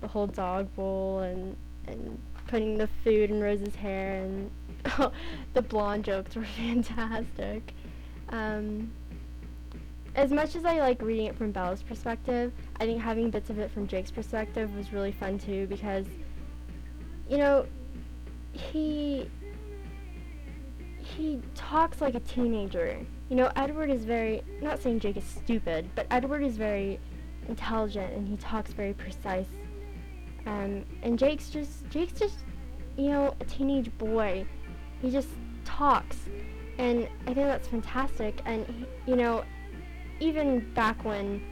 The 0.00 0.08
whole 0.08 0.26
dog 0.26 0.74
bowl 0.74 1.20
and 1.20 1.56
and 1.86 2.18
putting 2.46 2.76
the 2.76 2.88
food 3.02 3.30
in 3.30 3.40
Rose's 3.40 3.74
hair 3.74 4.22
and 4.22 4.50
the 5.54 5.62
blonde 5.62 6.04
jokes 6.04 6.36
were 6.36 6.44
fantastic. 6.56 7.72
Um, 8.28 8.92
as 10.14 10.30
much 10.30 10.56
as 10.56 10.64
I 10.64 10.78
like 10.78 11.00
reading 11.00 11.26
it 11.26 11.36
from 11.36 11.52
Bella's 11.52 11.82
perspective, 11.82 12.52
I 12.78 12.84
think 12.84 13.00
having 13.00 13.30
bits 13.30 13.48
of 13.50 13.58
it 13.58 13.70
from 13.70 13.86
Jake's 13.86 14.10
perspective 14.10 14.74
was 14.76 14.92
really 14.92 15.12
fun 15.12 15.38
too 15.38 15.66
because, 15.68 16.06
you 17.28 17.38
know, 17.38 17.66
he 18.52 19.30
he 20.98 21.40
talks 21.54 22.00
like 22.00 22.14
a 22.14 22.20
teenager. 22.20 22.98
You 23.30 23.36
know, 23.36 23.50
Edward 23.56 23.90
is 23.90 24.04
very 24.04 24.42
not 24.60 24.82
saying 24.82 25.00
Jake 25.00 25.16
is 25.16 25.24
stupid, 25.24 25.88
but 25.94 26.06
Edward 26.10 26.42
is 26.42 26.56
very 26.56 27.00
intelligent 27.48 28.12
and 28.12 28.28
he 28.28 28.36
talks 28.36 28.72
very 28.72 28.92
precise. 28.92 29.48
Um, 30.46 30.84
and 31.02 31.18
Jake's 31.18 31.48
just 31.48 31.88
Jake's 31.88 32.18
just 32.18 32.40
you 32.98 33.08
know 33.08 33.34
a 33.40 33.44
teenage 33.44 33.90
boy. 33.96 34.44
He 35.00 35.10
just 35.10 35.28
talks, 35.64 36.18
and 36.78 37.08
I 37.22 37.34
think 37.34 37.46
that's 37.46 37.68
fantastic. 37.68 38.40
And 38.44 38.66
he, 38.66 39.10
you 39.10 39.16
know, 39.16 39.44
even 40.22 40.60
back 40.74 41.04
when 41.04 41.42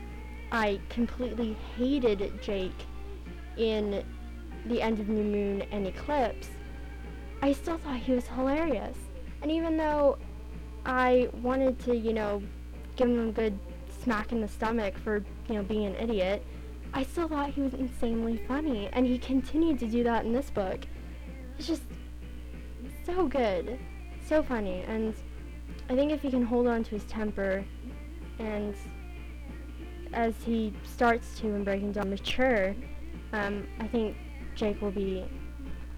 I 0.52 0.80
completely 0.88 1.56
hated 1.76 2.40
Jake 2.40 2.87
in 3.56 4.04
the 4.66 4.80
end 4.80 5.00
of 5.00 5.09
New 5.09 5.24
Moon 5.24 5.62
and 5.72 5.87
Eclipse, 5.88 6.48
I 7.42 7.52
still 7.52 7.78
thought 7.78 7.96
he 7.96 8.12
was 8.12 8.28
hilarious. 8.28 8.96
And 9.42 9.50
even 9.50 9.76
though 9.76 10.18
I 10.87 11.28
wanted 11.42 11.78
to, 11.80 11.96
you 11.96 12.12
know, 12.12 12.42
give 12.94 13.09
him 13.09 13.28
a 13.28 13.33
good 13.33 13.59
smack 14.04 14.30
in 14.30 14.40
the 14.40 14.48
stomach 14.48 14.96
for, 14.98 15.24
you 15.48 15.56
know, 15.56 15.62
being 15.64 15.87
an 15.87 15.96
idiot, 15.96 16.44
I 16.92 17.02
still 17.02 17.26
thought 17.26 17.50
he 17.50 17.62
was 17.62 17.74
insanely 17.74 18.40
funny. 18.46 18.88
And 18.92 19.04
he 19.04 19.18
continued 19.18 19.80
to 19.80 19.87
do 19.87 20.04
that 20.04 20.24
in 20.24 20.33
this 20.33 20.50
book. 20.50 20.80
It's 21.59 21.66
just 21.66 21.83
so 23.04 23.26
good. 23.26 23.78
So 24.26 24.42
funny. 24.44 24.85
And 24.87 25.14
I 25.88 25.96
think 25.96 26.12
if 26.12 26.22
he 26.22 26.30
can 26.30 26.44
hold 26.44 26.68
on 26.68 26.85
to 26.85 26.90
his 26.90 27.04
temper 27.04 27.64
and 28.40 28.74
as 30.12 30.35
he 30.44 30.72
starts 30.85 31.38
to 31.38 31.46
and 31.48 31.64
Breaking 31.64 31.92
Dawn 31.92 32.11
mature, 32.11 32.74
um, 33.33 33.66
I 33.79 33.87
think 33.87 34.16
Jake 34.57 34.81
will 34.81 34.90
be 34.90 35.24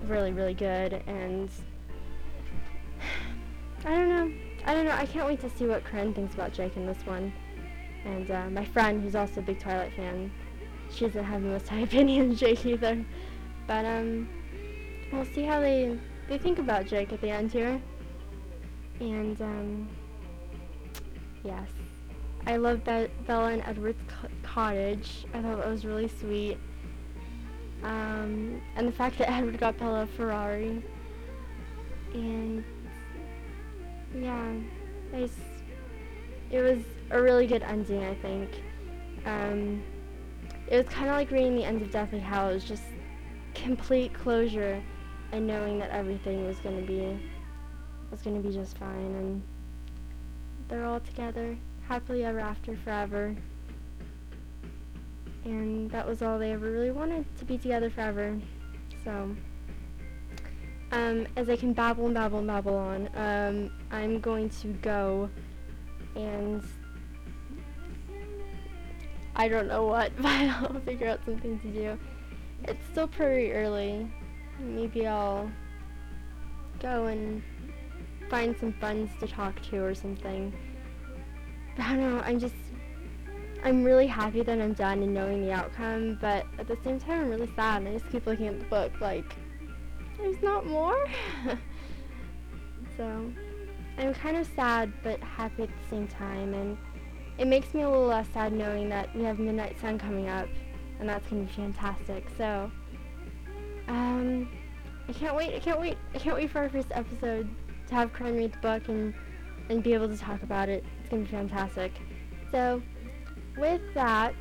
really, 0.07 0.33
really 0.33 0.55
good. 0.55 1.02
And 1.07 1.48
I 3.85 3.90
don't 3.90 4.09
know. 4.09 4.33
I 4.66 4.74
don't 4.74 4.85
know. 4.85 4.92
I 4.92 5.07
can't 5.07 5.26
wait 5.26 5.40
to 5.40 5.50
see 5.50 5.66
what 5.66 5.85
Corinne 5.85 6.12
thinks 6.12 6.35
about 6.35 6.52
Jake 6.52 6.76
in 6.76 6.87
this 6.87 7.05
one. 7.07 7.33
And 8.05 8.31
uh, 8.31 8.50
my 8.50 8.64
friend, 8.64 9.02
who's 9.02 9.14
also 9.14 9.40
a 9.40 9.42
big 9.42 9.61
Twilight 9.61 9.94
fan, 9.94 10.31
she 10.90 11.07
doesn't 11.07 11.24
have 11.24 11.42
the 11.42 11.48
most 11.48 11.68
high 11.68 11.81
opinion 11.88 12.33
of 12.33 12.38
Jake 12.38 12.66
either. 12.66 13.05
But 13.66 13.85
um, 13.85 14.28
we'll 15.12 15.24
see 15.26 15.44
how 15.44 15.61
they 15.61 15.98
they 16.28 16.38
think 16.38 16.59
about 16.59 16.87
Jake 16.87 17.12
at 17.12 17.20
the 17.20 17.31
end 17.31 17.52
here. 17.52 17.81
And 19.00 19.40
um, 19.40 19.88
yes, 21.44 21.68
I 22.46 22.57
love 22.57 22.85
Be- 22.85 23.09
Bella 23.26 23.52
and 23.52 23.62
Edward's 23.66 24.02
co- 24.09 24.28
cottage. 24.42 25.24
I 25.33 25.42
thought 25.42 25.59
that 25.59 25.68
was 25.68 25.85
really 25.85 26.09
sweet. 26.09 26.59
Um, 27.83 28.61
and 28.76 28.87
the 28.87 28.92
fact 28.92 29.18
that 29.18 29.31
Edward 29.31 29.59
got 29.59 29.78
Bella 29.78 30.02
a 30.02 30.07
Ferrari. 30.07 30.83
And 32.14 32.64
yeah, 34.14 34.52
it 35.12 36.61
was 36.61 36.85
a 37.11 37.22
really 37.22 37.46
good 37.46 37.62
ending, 37.62 38.02
I 38.05 38.14
think. 38.16 38.50
Um, 39.24 39.83
it 40.68 40.76
was 40.76 40.87
kind 40.87 41.09
of 41.09 41.16
like 41.16 41.31
reading 41.31 41.57
the 41.57 41.64
end 41.64 41.83
of 41.83 41.90
Deathly 41.90 42.18
Hallows, 42.18 42.64
just 42.64 42.83
complete 43.55 44.12
closure 44.12 44.83
and 45.33 45.46
knowing 45.46 45.78
that 45.78 45.90
everything 45.90 46.46
was 46.46 46.59
going 46.59 46.81
to 46.81 46.87
be 46.87 47.18
was 48.11 48.20
going 48.22 48.40
to 48.40 48.46
be 48.46 48.55
just 48.55 48.76
fine 48.76 49.14
and 49.14 49.42
they're 50.68 50.85
all 50.85 51.00
together 51.00 51.57
happily 51.92 52.24
ever 52.24 52.40
after 52.40 52.74
forever 52.74 53.37
and 55.44 55.90
that 55.90 56.09
was 56.09 56.22
all 56.22 56.38
they 56.38 56.50
ever 56.50 56.70
really 56.70 56.90
wanted 56.90 57.22
to 57.37 57.44
be 57.44 57.59
together 57.59 57.90
forever 57.90 58.40
so 59.05 59.37
um, 60.92 61.26
as 61.37 61.50
I 61.50 61.57
can 61.57 61.74
babble 61.74 62.07
and 62.07 62.14
babble 62.14 62.38
and 62.38 62.46
babble 62.46 62.76
on 62.76 63.11
um, 63.14 63.70
I'm 63.90 64.20
going 64.20 64.48
to 64.48 64.68
go 64.68 65.28
and 66.16 66.64
I 69.37 69.48
don't 69.48 69.68
know 69.68 69.85
what, 69.85 70.16
but 70.22 70.33
I'll 70.33 70.81
figure 70.87 71.09
out 71.09 71.20
something 71.26 71.61
to 71.61 71.68
do. 71.68 71.98
It's 72.64 72.87
still 72.90 73.09
pretty 73.09 73.52
early. 73.52 74.11
Maybe 74.59 75.07
I'll 75.07 75.50
go 76.81 77.05
and 77.05 77.42
find 78.31 78.57
some 78.59 78.72
friends 78.72 79.11
to 79.20 79.26
talk 79.26 79.61
to 79.70 79.85
or 79.85 79.94
something. 79.94 80.55
I 81.78 81.96
don't 81.96 82.00
know, 82.00 82.22
I'm 82.24 82.38
just, 82.38 82.54
I'm 83.64 83.85
really 83.85 84.06
happy 84.06 84.42
that 84.42 84.61
I'm 84.61 84.74
done 84.74 85.02
and 85.02 85.14
knowing 85.14 85.44
the 85.44 85.52
outcome, 85.52 86.18
but 86.20 86.46
at 86.58 86.68
the 86.68 86.76
same 86.85 86.98
time 86.98 87.22
I'm 87.22 87.30
really 87.30 87.50
sad 87.56 87.82
and 87.82 87.88
I 87.88 87.98
just 87.98 88.11
keep 88.11 88.26
looking 88.26 88.46
at 88.46 88.58
the 88.58 88.66
book 88.66 88.92
like, 89.00 89.24
there's 90.18 90.42
not 90.42 90.66
more? 90.66 91.06
so, 92.96 93.32
I'm 93.98 94.14
kind 94.14 94.37
of 94.37 94.48
sad 94.54 94.92
but 95.02 95.20
happy 95.20 95.64
at 95.64 95.68
the 95.68 95.96
same 95.96 96.08
time 96.08 96.54
and 96.54 96.76
it 97.38 97.46
makes 97.46 97.74
me 97.74 97.82
a 97.82 97.88
little 97.88 98.06
less 98.06 98.28
sad 98.32 98.52
knowing 98.52 98.88
that 98.90 99.14
we 99.16 99.22
have 99.24 99.38
Midnight 99.38 99.80
Sun 99.80 99.98
coming 99.98 100.28
up, 100.28 100.48
and 101.00 101.08
that's 101.08 101.26
gonna 101.28 101.42
be 101.42 101.52
fantastic. 101.52 102.26
So, 102.37 102.70
um, 103.88 104.48
I 105.08 105.12
can't 105.12 105.35
wait. 105.35 105.54
I 105.54 105.58
can't 105.58 105.80
wait. 105.80 105.96
I 106.14 106.18
can't 106.18 106.37
wait 106.37 106.50
for 106.50 106.61
our 106.61 106.68
first 106.68 106.88
episode 106.92 107.48
to 107.88 107.94
have 107.94 108.12
Corinne 108.12 108.37
read 108.37 108.52
the 108.52 108.58
book 108.58 108.88
and 108.88 109.14
and 109.68 109.83
be 109.83 109.94
able 109.94 110.09
to 110.09 110.16
talk 110.16 110.42
about 110.42 110.68
it. 110.68 110.85
It's 111.01 111.09
gonna 111.09 111.22
be 111.22 111.29
fantastic. 111.29 111.92
So, 112.51 112.83
with 113.57 113.81
that, 113.94 114.35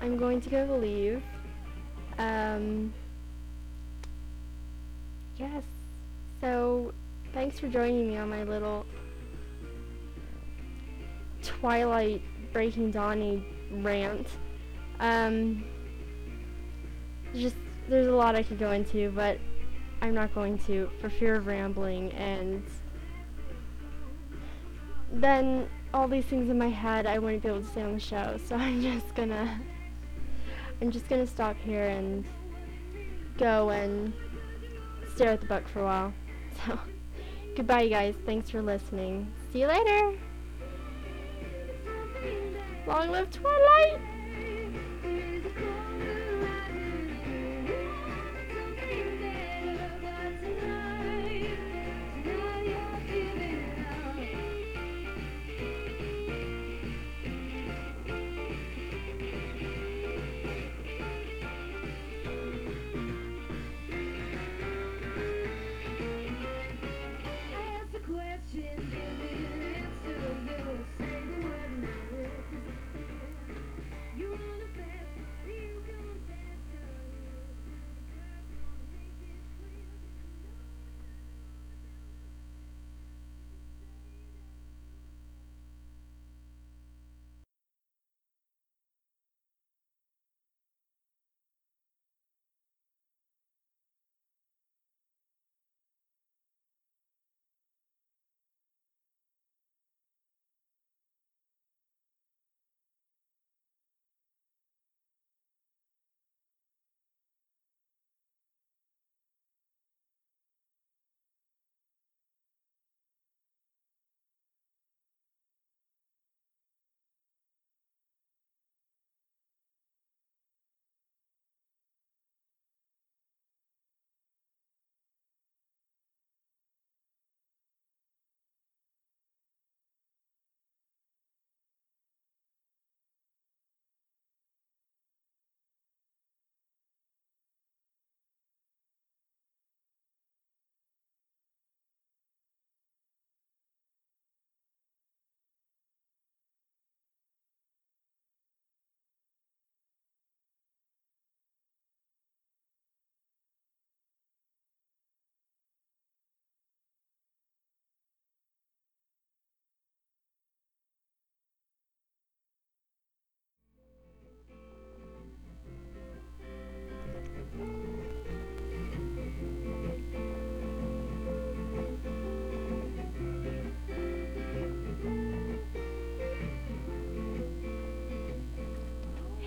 I'm 0.00 0.16
going 0.16 0.40
to 0.40 0.50
go 0.50 0.66
to 0.66 0.74
leave. 0.74 1.22
Um, 2.18 2.92
yes. 5.36 5.62
So, 6.40 6.92
thanks 7.32 7.58
for 7.58 7.68
joining 7.68 8.08
me 8.08 8.16
on 8.16 8.30
my 8.30 8.44
little 8.44 8.86
Twilight 11.42 12.22
Breaking 12.52 12.90
Dawn 12.90 13.44
rant. 13.82 14.26
Um, 15.00 15.64
just 17.34 17.56
there's 17.88 18.06
a 18.06 18.12
lot 18.12 18.34
I 18.34 18.42
could 18.42 18.58
go 18.58 18.70
into, 18.70 19.10
but 19.10 19.38
I'm 20.00 20.14
not 20.14 20.34
going 20.34 20.58
to 20.60 20.88
for 21.00 21.10
fear 21.10 21.36
of 21.36 21.46
rambling 21.46 22.12
and 22.12 22.62
then 25.22 25.68
all 25.92 26.08
these 26.08 26.24
things 26.24 26.50
in 26.50 26.58
my 26.58 26.68
head 26.68 27.06
I 27.06 27.18
wouldn't 27.18 27.42
be 27.42 27.48
able 27.48 27.60
to 27.60 27.66
say 27.66 27.82
on 27.82 27.94
the 27.94 28.00
show. 28.00 28.38
So 28.46 28.56
I'm 28.56 28.82
just 28.82 29.14
gonna 29.14 29.60
I'm 30.80 30.90
just 30.90 31.08
gonna 31.08 31.26
stop 31.26 31.56
here 31.64 31.86
and 31.86 32.24
go 33.38 33.70
and 33.70 34.12
stare 35.14 35.30
at 35.30 35.40
the 35.40 35.46
book 35.46 35.66
for 35.68 35.80
a 35.80 35.84
while. 35.84 36.12
So 36.66 36.78
goodbye 37.56 37.82
you 37.82 37.90
guys. 37.90 38.14
Thanks 38.24 38.50
for 38.50 38.62
listening. 38.62 39.32
See 39.52 39.60
you 39.60 39.66
later. 39.66 40.16
Long 42.86 43.10
live 43.10 43.30
Twilight! 43.30 44.13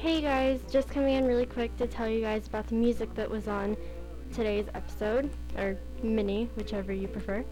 Hey 0.07 0.21
guys, 0.21 0.61
just 0.71 0.89
coming 0.89 1.15
in 1.15 1.27
really 1.27 1.45
quick 1.45 1.75
to 1.75 1.85
tell 1.85 2.07
you 2.07 2.21
guys 2.21 2.47
about 2.47 2.67
the 2.67 2.75
music 2.75 3.13
that 3.15 3.29
was 3.29 3.49
on 3.49 3.75
today's 4.31 4.67
episode, 4.73 5.29
or 5.57 5.77
mini, 6.01 6.49
whichever 6.55 6.93
you 6.93 7.09
prefer. 7.09 7.43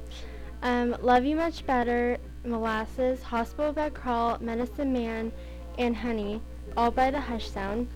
Um, 0.62 0.96
Love 1.02 1.26
You 1.26 1.36
Much 1.36 1.65
Better, 1.65 2.18
Molasses, 2.46 3.22
Hospital 3.22 3.74
Bed 3.74 3.94
Crawl, 3.94 4.38
Medicine 4.39 4.94
Man, 4.94 5.34
and 5.78 5.98
Honey, 5.98 6.41
all 6.78 6.91
by 6.91 7.12
the 7.12 7.20
Hush 7.20 7.50
Sound. 7.50 7.89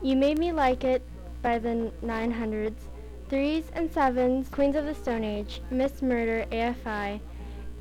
You 0.00 0.16
Made 0.16 0.38
Me 0.38 0.52
Like 0.52 0.84
It 0.84 1.02
by 1.42 1.58
the 1.58 1.92
900s, 2.02 2.72
Threes 3.28 3.64
and 3.74 3.92
Sevens, 3.92 4.48
Queens 4.48 4.74
of 4.74 4.86
the 4.86 4.94
Stone 4.94 5.22
Age, 5.22 5.60
Miss 5.70 6.00
Murder, 6.00 6.46
AFI, 6.50 7.20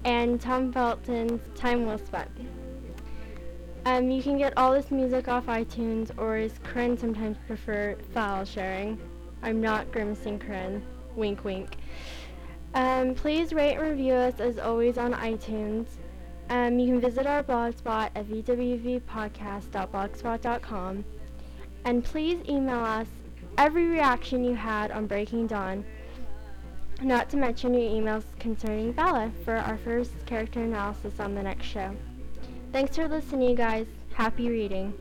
and 0.04 0.42
Tom 0.42 0.74
Felton's 0.74 1.40
Time 1.58 1.86
Well 1.86 2.00
Spent. 2.00 2.32
Um, 3.86 4.12
you 4.12 4.22
can 4.22 4.38
get 4.38 4.56
all 4.58 4.74
this 4.74 4.92
music 4.92 5.28
off 5.28 5.48
iTunes, 5.48 6.12
or 6.18 6.36
as 6.36 6.60
Corinne 6.64 6.96
sometimes 6.98 7.38
prefer, 7.48 7.98
file 8.14 8.46
sharing. 8.46 9.00
I'm 9.42 9.60
not 9.60 9.92
grimacing 9.92 10.38
Corinne. 10.38 10.86
Wink, 11.16 11.44
wink. 11.44 11.78
Um, 12.76 13.16
please 13.16 13.54
rate 13.54 13.78
and 13.78 13.90
review 13.90 14.14
us 14.14 14.40
as 14.40 14.60
always 14.60 15.00
on 15.00 15.14
iTunes. 15.14 15.88
Um, 16.50 16.80
you 16.80 16.88
can 16.88 17.02
visit 17.02 17.26
our 17.26 17.44
blog 17.44 17.78
spot 17.78 18.12
at 18.16 18.28
vwvpodcast.blogspot.com. 18.28 21.06
And 21.84 22.04
please 22.04 22.40
email 22.48 22.82
us 22.82 23.08
every 23.58 23.88
reaction 23.88 24.44
you 24.44 24.54
had 24.54 24.92
on 24.92 25.08
Breaking 25.08 25.48
Dawn. 25.48 25.84
Not 27.02 27.32
to 27.32 27.38
mention 27.38 27.74
your 27.74 27.90
emails 27.90 28.26
concerning 28.38 28.92
Bella 28.92 29.32
for 29.44 29.56
our 29.56 29.78
first 29.78 30.12
character 30.28 30.62
analysis 30.62 31.20
on 31.20 31.34
the 31.34 31.42
next 31.42 31.66
show. 31.66 31.96
Thanks 32.72 32.96
for 32.96 33.06
listening, 33.08 33.50
you 33.50 33.56
guys. 33.56 33.86
Happy 34.14 34.48
reading. 34.50 34.94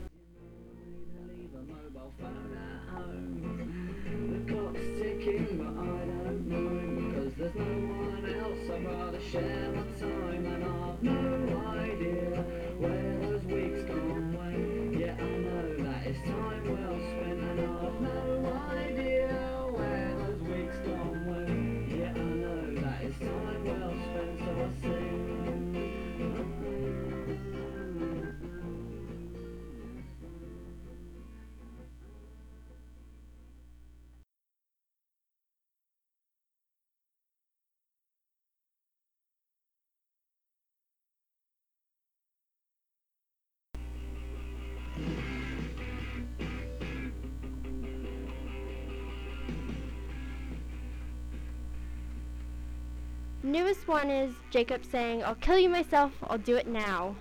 Newest 53.51 53.85
one 53.85 54.09
is 54.09 54.33
Jacob 54.49 54.81
saying, 54.89 55.25
I'll 55.25 55.35
kill 55.35 55.59
you 55.59 55.67
myself, 55.67 56.13
I'll 56.23 56.37
do 56.37 56.55
it 56.55 56.67
now. 56.67 57.17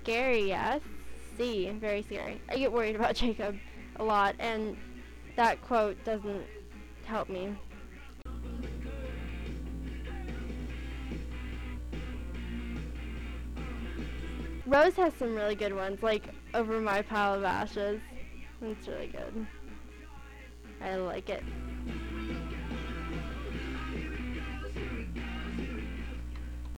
Scary, 0.00 0.46
yes? 0.46 0.80
See, 1.36 1.68
very 1.70 2.04
scary. 2.04 2.40
I 2.48 2.58
get 2.58 2.70
worried 2.70 2.94
about 2.94 3.14
Jacob 3.16 3.56
a 3.96 4.04
lot, 4.04 4.36
and 4.38 4.76
that 5.34 5.60
quote 5.62 5.96
doesn't 6.04 6.44
help 7.06 7.28
me. 7.28 7.56
Rose 14.64 14.94
has 14.94 15.12
some 15.14 15.34
really 15.34 15.56
good 15.56 15.74
ones, 15.74 16.04
like 16.04 16.28
Over 16.54 16.80
My 16.80 17.02
Pile 17.02 17.34
of 17.34 17.42
Ashes. 17.42 18.00
It's 18.62 18.86
really 18.86 19.08
good. 19.08 19.44
I 20.80 20.94
like 20.94 21.30
it. 21.30 21.42